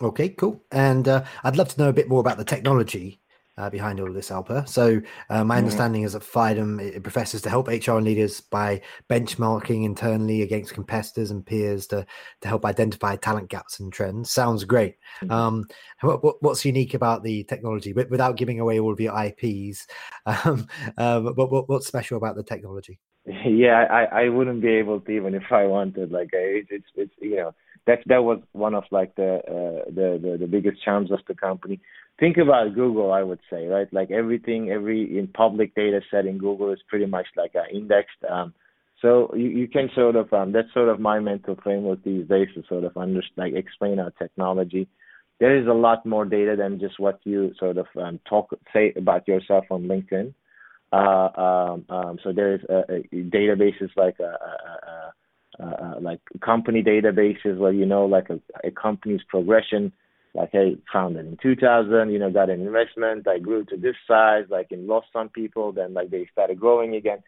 Okay, 0.01 0.31
cool. 0.31 0.63
And 0.71 1.09
uh, 1.09 1.25
I'd 1.45 1.57
love 1.57 1.69
to 1.69 1.81
know 1.81 1.89
a 1.89 1.93
bit 1.93 2.09
more 2.09 2.21
about 2.21 2.37
the 2.37 2.45
technology 2.45 3.22
uh, 3.59 3.69
behind 3.69 4.01
all 4.01 4.09
of 4.09 4.15
this, 4.15 4.31
Alper. 4.31 4.67
So 4.69 5.01
uh, 5.29 5.45
my 5.45 5.57
mm-hmm. 5.57 5.65
understanding 5.65 6.03
is 6.03 6.15
that 6.15 6.23
Findem 6.23 6.81
it 6.81 7.03
professes 7.03 7.43
to 7.43 7.51
help 7.51 7.69
HR 7.69 7.99
leaders 7.99 8.41
by 8.41 8.81
benchmarking 9.11 9.85
internally 9.85 10.43
against 10.43 10.75
competitors 10.75 11.31
and 11.31 11.45
peers 11.45 11.87
to 11.89 12.07
to 12.41 12.49
help 12.49 12.65
identify 12.65 13.17
talent 13.17 13.51
gaps 13.51 13.81
and 13.81 13.93
trends. 13.93 14.31
Sounds 14.31 14.65
great. 14.65 14.97
Mm-hmm. 15.23 15.31
Um, 15.31 15.67
what, 16.01 16.43
what's 16.43 16.65
unique 16.65 16.95
about 16.95 17.23
the 17.23 17.45
technology, 17.45 17.93
but 17.93 18.11
without 18.11 18.37
giving 18.37 18.61
away 18.61 18.81
all 18.81 18.93
of 18.93 19.01
your 19.01 19.19
IPs? 19.19 19.87
Um, 20.45 20.69
uh, 20.97 21.19
but 21.21 21.51
what, 21.51 21.69
what's 21.69 21.89
special 21.89 22.17
about 22.17 22.37
the 22.37 22.45
technology? 22.45 23.01
Yeah, 23.45 23.87
I, 23.91 24.25
I 24.25 24.29
wouldn't 24.29 24.63
be 24.63 24.69
able 24.69 25.01
to 25.01 25.11
even 25.11 25.35
if 25.35 25.51
I 25.51 25.67
wanted. 25.67 26.11
Like 26.11 26.31
it's 26.33 26.69
it's, 26.71 26.87
it's 26.95 27.13
you 27.21 27.37
know 27.37 27.55
that 27.87 28.01
that 28.07 28.23
was 28.25 28.41
one 28.53 28.75
of 28.75 28.85
like 28.91 29.15
the 29.17 29.37
uh, 29.37 29.91
the, 29.91 30.19
the 30.23 30.39
the 30.41 30.47
biggest 30.47 30.83
charms 30.83 31.11
of 31.11 31.21
the 31.29 31.35
company 31.35 31.81
think 32.19 32.37
about 32.37 32.75
Google, 32.75 33.13
I 33.13 33.23
would 33.23 33.41
say, 33.51 33.67
right? 33.67 33.93
Like 33.93 34.11
everything, 34.11 34.71
every 34.71 35.19
in 35.19 35.29
public 35.29 35.75
data 35.75 36.01
set 36.11 36.27
in 36.27 36.39
Google 36.39 36.73
is 36.73 36.81
pretty 36.89 37.07
much 37.07 37.27
like 37.37 37.55
uh, 37.55 37.65
indexed. 37.73 38.23
Um, 38.29 38.55
so 39.01 39.33
you, 39.35 39.49
you 39.49 39.69
can 39.69 39.91
sort 39.95 40.17
of 40.17 40.33
um, 40.33 40.53
that's 40.53 40.73
sort 40.73 40.89
of 40.89 41.01
my 41.01 41.19
mental 41.19 41.57
framework 41.63 42.05
these 42.05 42.29
days 42.29 42.49
to 42.55 42.63
sort 42.69 42.85
of 42.85 42.97
understand, 42.97 43.37
like 43.37 43.55
explain 43.55 43.99
our 43.99 44.13
technology. 44.13 44.89
There 45.41 45.61
is 45.61 45.67
a 45.67 45.73
lot 45.73 46.07
more 46.07 46.25
data 46.25 46.55
than 46.57 46.79
just 46.79 47.01
what 47.01 47.19
you 47.25 47.53
sort 47.59 47.77
of 47.77 47.87
um, 48.01 48.21
talk 48.29 48.51
say 48.73 48.93
about 48.97 49.27
yourself 49.27 49.65
on 49.71 49.85
LinkedIn. 49.85 50.35
Uh, 50.93 51.41
um, 51.41 51.85
um, 51.89 52.19
so 52.23 52.33
there 52.33 52.55
is 52.55 52.61
a, 52.69 52.81
a 52.93 53.03
databases 53.13 53.91
like 53.97 54.17
a, 54.21 54.37
a, 55.59 55.65
a, 55.65 56.01
like 56.01 56.21
company 56.45 56.83
databases 56.83 57.59
where 57.59 57.73
you 57.73 57.87
know 57.87 58.05
like 58.05 58.29
a, 58.31 58.39
a 58.63 58.71
company's 58.71 59.23
progression 59.29 59.93
like 60.35 60.51
I 60.55 60.77
founded 60.93 61.27
in 61.27 61.37
2000, 61.43 62.11
you 62.11 62.19
know, 62.19 62.31
got 62.31 62.51
an 62.51 62.61
investment, 62.61 63.29
I 63.29 63.39
grew 63.39 63.65
to 63.67 63.77
this 63.77 63.97
size, 64.09 64.45
like 64.49 64.69
and 64.71 64.87
lost 64.87 65.09
some 65.13 65.29
people, 65.29 65.73
then 65.73 65.93
like 65.95 66.11
they 66.11 66.29
started 66.33 66.59
growing 66.59 66.95
again. 66.95 67.19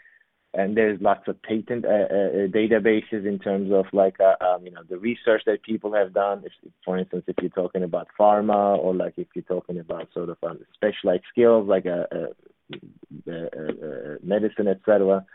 And 0.56 0.76
there's 0.76 1.00
lots 1.00 1.26
of 1.26 1.42
patent 1.42 1.84
uh, 1.84 1.88
uh, 1.88 2.46
databases 2.46 3.26
in 3.26 3.40
terms 3.40 3.72
of 3.72 3.86
like, 3.92 4.18
uh, 4.20 4.36
um, 4.44 4.64
you 4.64 4.70
know, 4.70 4.82
the 4.88 4.98
research 4.98 5.42
that 5.46 5.64
people 5.64 5.92
have 5.92 6.14
done. 6.14 6.44
If, 6.46 6.52
for 6.84 6.96
instance, 6.96 7.24
if 7.26 7.34
you're 7.40 7.50
talking 7.50 7.82
about 7.82 8.06
pharma 8.18 8.78
or 8.78 8.94
like 8.94 9.14
if 9.16 9.26
you're 9.34 9.42
talking 9.42 9.80
about 9.80 10.12
sort 10.14 10.28
of 10.28 10.36
um, 10.44 10.60
specialized 10.72 11.24
skills 11.28 11.68
like 11.68 11.86
a, 11.86 12.06
a, 12.12 13.30
a, 13.30 13.34
a 13.34 14.16
medicine, 14.22 14.68
etc 14.68 15.26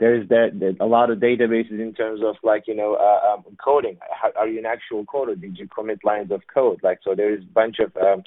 there's 0.00 0.28
that, 0.28 0.76
a 0.80 0.86
lot 0.86 1.10
of 1.10 1.18
databases 1.18 1.80
in 1.80 1.94
terms 1.94 2.20
of 2.24 2.36
like 2.42 2.64
you 2.66 2.74
know 2.74 2.94
uh, 2.94 3.34
um, 3.34 3.44
coding. 3.62 3.98
How, 4.10 4.30
are 4.36 4.48
you 4.48 4.58
an 4.58 4.66
actual 4.66 5.04
coder? 5.04 5.40
Did 5.40 5.58
you 5.58 5.68
commit 5.68 6.00
lines 6.04 6.30
of 6.30 6.42
code? 6.52 6.80
Like 6.82 7.00
so, 7.04 7.14
there 7.14 7.32
is 7.32 7.42
a 7.42 7.52
bunch 7.52 7.76
of 7.78 7.96
um, 7.96 8.22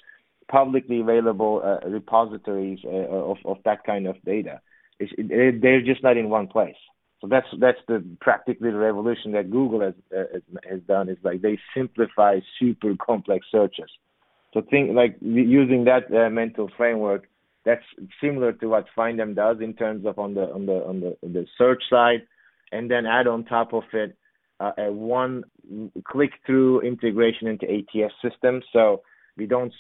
publicly 0.50 1.02
available 1.02 1.62
uh, 1.64 1.88
repositories 1.88 2.80
uh, 2.86 2.90
of 2.90 3.38
of 3.46 3.58
that 3.66 3.84
kind 3.84 4.08
of 4.08 4.16
data. 4.24 4.62
It's, 5.00 5.12
it, 5.18 5.62
they're 5.62 5.82
just 5.82 6.04
not 6.04 6.18
in 6.18 6.30
one 6.30 6.48
place. 6.48 6.78
So 7.22 7.28
that's 7.28 7.48
that's 7.60 7.80
the 7.88 8.04
practically 8.22 8.72
the 8.72 8.78
revolution 8.78 9.32
that 9.34 9.50
Google 9.50 9.82
has 9.82 9.94
uh, 10.16 10.40
has 10.70 10.82
done. 10.88 11.10
Is 11.10 11.18
like 11.24 11.42
they 11.42 11.58
simplify 11.76 12.40
super 12.60 12.94
complex 13.04 13.48
searches. 13.52 13.90
So 14.54 14.62
think 14.70 14.96
like 14.96 15.18
using 15.22 15.86
that 15.86 16.14
uh, 16.16 16.30
mental 16.30 16.70
framework 16.78 17.28
that's 17.66 17.84
similar 18.22 18.54
to 18.54 18.68
what 18.68 18.86
Findem 18.98 19.36
does 19.36 19.58
in 19.60 19.74
terms 19.74 20.06
of 20.06 20.20
on 20.20 20.36
the 20.36 20.44
on 20.54 20.66
the 20.66 20.86
on 20.86 21.00
the, 21.02 21.18
the 21.24 21.46
search 21.58 21.84
side, 21.90 22.22
and 22.72 22.90
then 22.90 23.06
add 23.06 23.28
on 23.28 23.44
top 23.44 23.74
of 23.74 23.84
it 23.94 24.16
uh, 24.60 24.72
a 24.78 24.92
one 24.92 25.44
click 26.06 26.32
through 26.46 26.82
integration 26.82 27.48
into 27.48 27.66
ATS 27.66 28.14
systems. 28.22 28.64
So 28.72 29.02
we 29.36 29.48
don't 29.48 29.74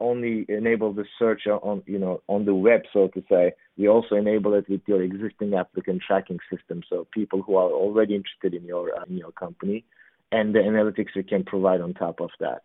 only 0.00 0.46
enable 0.48 0.92
the 0.92 1.04
search 1.18 1.46
on 1.46 1.82
you 1.86 1.98
know 1.98 2.22
on 2.26 2.46
the 2.46 2.54
web, 2.54 2.82
so 2.92 3.08
to 3.08 3.22
say. 3.30 3.52
We 3.76 3.88
also 3.88 4.14
enable 4.16 4.54
it 4.54 4.68
with 4.68 4.80
your 4.86 5.02
existing 5.02 5.54
applicant 5.54 6.02
tracking 6.06 6.38
system. 6.50 6.82
So 6.88 7.06
people 7.12 7.42
who 7.42 7.56
are 7.56 7.70
already 7.70 8.14
interested 8.14 8.54
in 8.54 8.66
your 8.66 8.98
uh, 8.98 9.04
in 9.08 9.18
your 9.18 9.32
company, 9.32 9.84
and 10.32 10.54
the 10.54 10.60
analytics 10.60 11.14
we 11.14 11.22
can 11.22 11.44
provide 11.44 11.82
on 11.82 11.92
top 11.92 12.20
of 12.20 12.30
that 12.40 12.62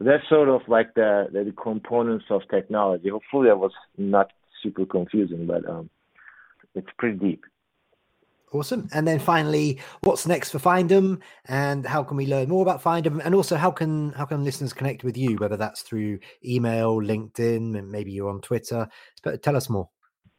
that's 0.00 0.28
sort 0.28 0.48
of 0.48 0.62
like 0.68 0.94
the, 0.94 1.28
the 1.32 1.52
components 1.60 2.26
of 2.30 2.42
technology. 2.50 3.08
Hopefully, 3.08 3.48
that 3.48 3.58
was 3.58 3.72
not 3.96 4.30
super 4.62 4.86
confusing, 4.86 5.46
but 5.46 5.68
um, 5.68 5.90
it's 6.74 6.88
pretty 6.98 7.18
deep. 7.18 7.44
Awesome. 8.50 8.88
And 8.94 9.06
then 9.06 9.18
finally, 9.18 9.78
what's 10.02 10.26
next 10.26 10.50
for 10.50 10.58
Findem, 10.58 11.20
and 11.46 11.84
how 11.84 12.02
can 12.02 12.16
we 12.16 12.26
learn 12.26 12.48
more 12.48 12.62
about 12.62 12.82
Findem, 12.82 13.20
and 13.22 13.34
also 13.34 13.56
how 13.56 13.70
can 13.70 14.12
how 14.12 14.24
can 14.24 14.42
listeners 14.42 14.72
connect 14.72 15.04
with 15.04 15.18
you, 15.18 15.36
whether 15.36 15.56
that's 15.56 15.82
through 15.82 16.20
email, 16.44 16.96
LinkedIn, 16.96 17.76
and 17.78 17.90
maybe 17.90 18.10
you're 18.10 18.30
on 18.30 18.40
Twitter. 18.40 18.88
But 19.22 19.42
tell 19.42 19.56
us 19.56 19.68
more. 19.68 19.90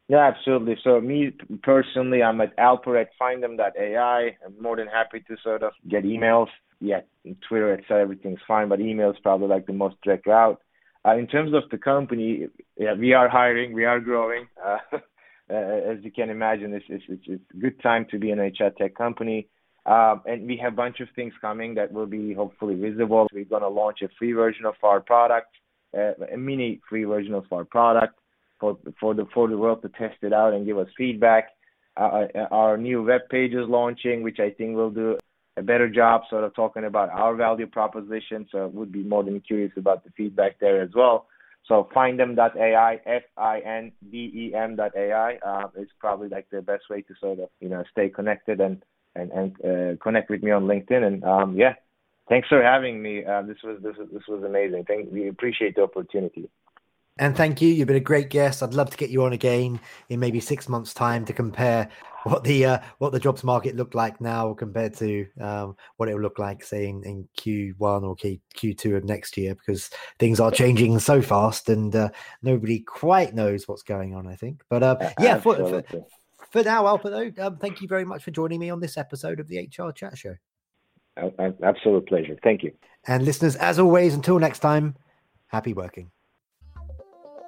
Yeah, 0.10 0.28
absolutely. 0.36 0.76
So 0.84 1.00
me 1.00 1.32
personally, 1.62 2.24
I'm 2.24 2.42
at 2.42 2.58
alper 2.58 3.00
at 3.00 3.10
findem.ai. 3.22 4.38
I'm 4.44 4.62
more 4.62 4.76
than 4.76 4.88
happy 4.88 5.24
to 5.28 5.38
sort 5.44 5.62
of 5.62 5.74
get 5.88 6.04
emails. 6.04 6.48
Yeah, 6.82 7.02
Twitter, 7.48 7.74
etc. 7.74 8.02
Everything's 8.02 8.40
fine, 8.48 8.70
but 8.70 8.82
email 8.82 9.12
is 9.12 9.18
probably 9.22 9.48
like 9.48 9.68
the 9.68 9.74
most 9.74 9.98
direct 10.04 10.26
route. 10.26 10.60
Uh, 11.06 11.16
in 11.16 11.28
terms 11.28 11.54
of 11.54 11.70
the 11.70 11.78
company, 11.78 12.48
yeah, 12.76 12.96
we 12.96 13.14
are 13.14 13.30
hiring, 13.30 13.72
we 13.74 13.86
are 13.86 14.02
growing. 14.02 14.48
Uh, 15.52 15.94
as 15.94 15.98
you 16.04 16.12
can 16.12 16.30
imagine, 16.30 16.76
it's, 16.76 16.86
it's, 16.90 17.04
it's, 17.10 17.24
it's, 17.26 17.42
a 17.56 17.58
good 17.58 17.82
time 17.82 18.06
to 18.12 18.20
be 18.20 18.30
an 18.30 18.38
HR 18.38 18.70
tech 18.78 18.94
company. 18.94 19.48
Um, 19.88 20.22
and 20.28 20.46
we 20.46 20.60
have 20.62 20.74
a 20.74 20.76
bunch 20.76 21.00
of 21.00 21.08
things 21.16 21.34
coming 21.42 21.74
that 21.74 21.92
will 21.92 22.06
be 22.06 22.36
hopefully 22.36 22.76
visible. 22.76 23.26
We're 23.34 23.46
going 23.46 23.64
to 23.64 23.68
launch 23.68 24.04
a 24.04 24.10
free 24.20 24.34
version 24.34 24.66
of 24.66 24.76
our 24.84 25.00
product, 25.00 25.48
uh, 25.98 26.12
a 26.32 26.38
mini 26.38 26.82
free 26.88 27.04
version 27.04 27.34
of 27.34 27.46
our 27.52 27.66
product 27.66 28.19
for 28.60 28.78
for 29.00 29.14
the 29.14 29.26
for 29.34 29.48
the 29.48 29.58
world 29.58 29.82
to 29.82 29.90
test 29.90 30.18
it 30.22 30.34
out 30.34 30.54
and 30.54 30.66
give 30.66 30.78
us 30.78 30.88
feedback. 30.98 31.50
Uh, 31.98 32.28
uh, 32.34 32.48
our 32.52 32.78
new 32.78 33.04
web 33.04 33.22
page 33.30 33.54
is 33.54 33.68
launching, 33.68 34.24
which 34.24 34.40
I 34.40 34.52
think 34.52 34.76
will 34.76 34.90
do 34.92 35.18
a 35.58 35.62
better 35.62 35.90
job 35.90 36.22
sort 36.30 36.44
of 36.44 36.56
talking 36.56 36.86
about 36.86 37.10
our 37.10 37.36
value 37.36 37.68
proposition. 37.68 38.48
So 38.52 38.68
would 38.68 38.92
be 38.92 39.04
more 39.04 39.24
than 39.24 39.40
curious 39.42 39.72
about 39.78 40.04
the 40.04 40.12
feedback 40.12 40.60
there 40.60 40.82
as 40.82 40.92
well. 40.96 41.28
So 41.68 41.88
findem.ai, 41.96 43.00
F-I-N-D-E-M.ai 43.06 43.90
uh, 45.46 45.68
is 45.78 45.90
probably 46.00 46.30
like 46.30 46.50
the 46.50 46.62
best 46.62 46.90
way 46.90 47.02
to 47.02 47.14
sort 47.20 47.40
of, 47.40 47.50
you 47.60 47.70
know, 47.70 47.84
stay 47.92 48.10
connected 48.10 48.60
and, 48.62 48.82
and, 49.16 49.32
and 49.32 49.56
uh, 49.64 49.96
connect 50.02 50.30
with 50.30 50.42
me 50.42 50.52
on 50.52 50.64
LinkedIn. 50.64 51.04
And 51.04 51.24
um, 51.24 51.56
yeah, 51.56 51.74
thanks 52.28 52.48
for 52.48 52.64
having 52.64 53.02
me. 53.02 53.24
Uh, 53.26 53.44
this 53.44 53.58
was, 53.64 53.80
this 53.84 53.98
was, 53.98 54.08
this 54.12 54.24
was 54.28 54.44
amazing. 54.44 54.86
Thank, 54.88 55.12
we 55.12 55.28
appreciate 55.28 55.76
the 55.76 55.84
opportunity. 55.84 56.50
And 57.20 57.36
thank 57.36 57.62
you. 57.62 57.68
You've 57.68 57.88
been 57.88 57.98
a 57.98 58.00
great 58.02 58.30
guest. 58.30 58.64
I'd 58.64 58.74
love 58.74 58.90
to 58.92 58.98
get 58.98 59.10
you 59.10 59.24
on 59.26 59.34
again 59.34 59.78
in 60.08 60.22
maybe 60.22 60.40
six 60.40 60.70
months' 60.70 60.94
time 60.94 61.26
to 61.26 61.34
compare 61.34 61.90
what 62.24 62.46
the 62.46 62.66
uh, 62.66 62.80
what 63.00 63.12
the 63.12 63.20
jobs 63.20 63.44
market 63.44 63.76
looked 63.76 63.94
like 63.94 64.20
now 64.22 64.54
compared 64.54 64.94
to 64.96 65.28
um, 65.42 65.76
what 65.98 66.08
it 66.08 66.14
will 66.14 66.22
look 66.22 66.40
like, 66.40 66.64
say 66.64 66.88
in, 66.88 67.04
in 67.04 67.28
Q1 67.38 68.04
or 68.04 68.16
Q, 68.16 68.40
Q2 68.56 68.98
of 68.98 69.04
next 69.04 69.36
year, 69.36 69.54
because 69.54 69.90
things 70.18 70.40
are 70.40 70.50
changing 70.50 70.98
so 71.00 71.22
fast 71.22 71.68
and 71.68 71.94
uh, 71.94 72.10
nobody 72.42 72.80
quite 72.80 73.36
knows 73.36 73.68
what's 73.68 73.84
going 73.84 74.16
on. 74.16 74.26
I 74.26 74.36
think, 74.36 74.62
but 74.70 74.82
uh, 74.82 75.12
yeah, 75.20 75.40
for, 75.40 75.56
for, 75.58 75.84
for, 76.52 76.64
now, 76.64 76.86
Alper, 76.86 77.36
though, 77.36 77.46
um, 77.46 77.58
thank 77.58 77.82
you 77.82 77.90
very 77.90 78.06
much 78.06 78.24
for 78.24 78.32
joining 78.32 78.62
me 78.62 78.70
on 78.70 78.80
this 78.80 78.98
episode 78.98 79.42
of 79.42 79.48
the 79.50 79.60
HR 79.60 79.92
Chat 79.92 80.18
Show. 80.18 80.36
Absolute 81.18 82.08
pleasure. 82.08 82.38
Thank 82.44 82.64
you. 82.64 82.72
And 83.06 83.26
listeners, 83.26 83.58
as 83.58 83.78
always, 83.78 84.14
until 84.14 84.40
next 84.40 84.60
time, 84.60 84.96
happy 85.48 85.74
working. 85.74 86.12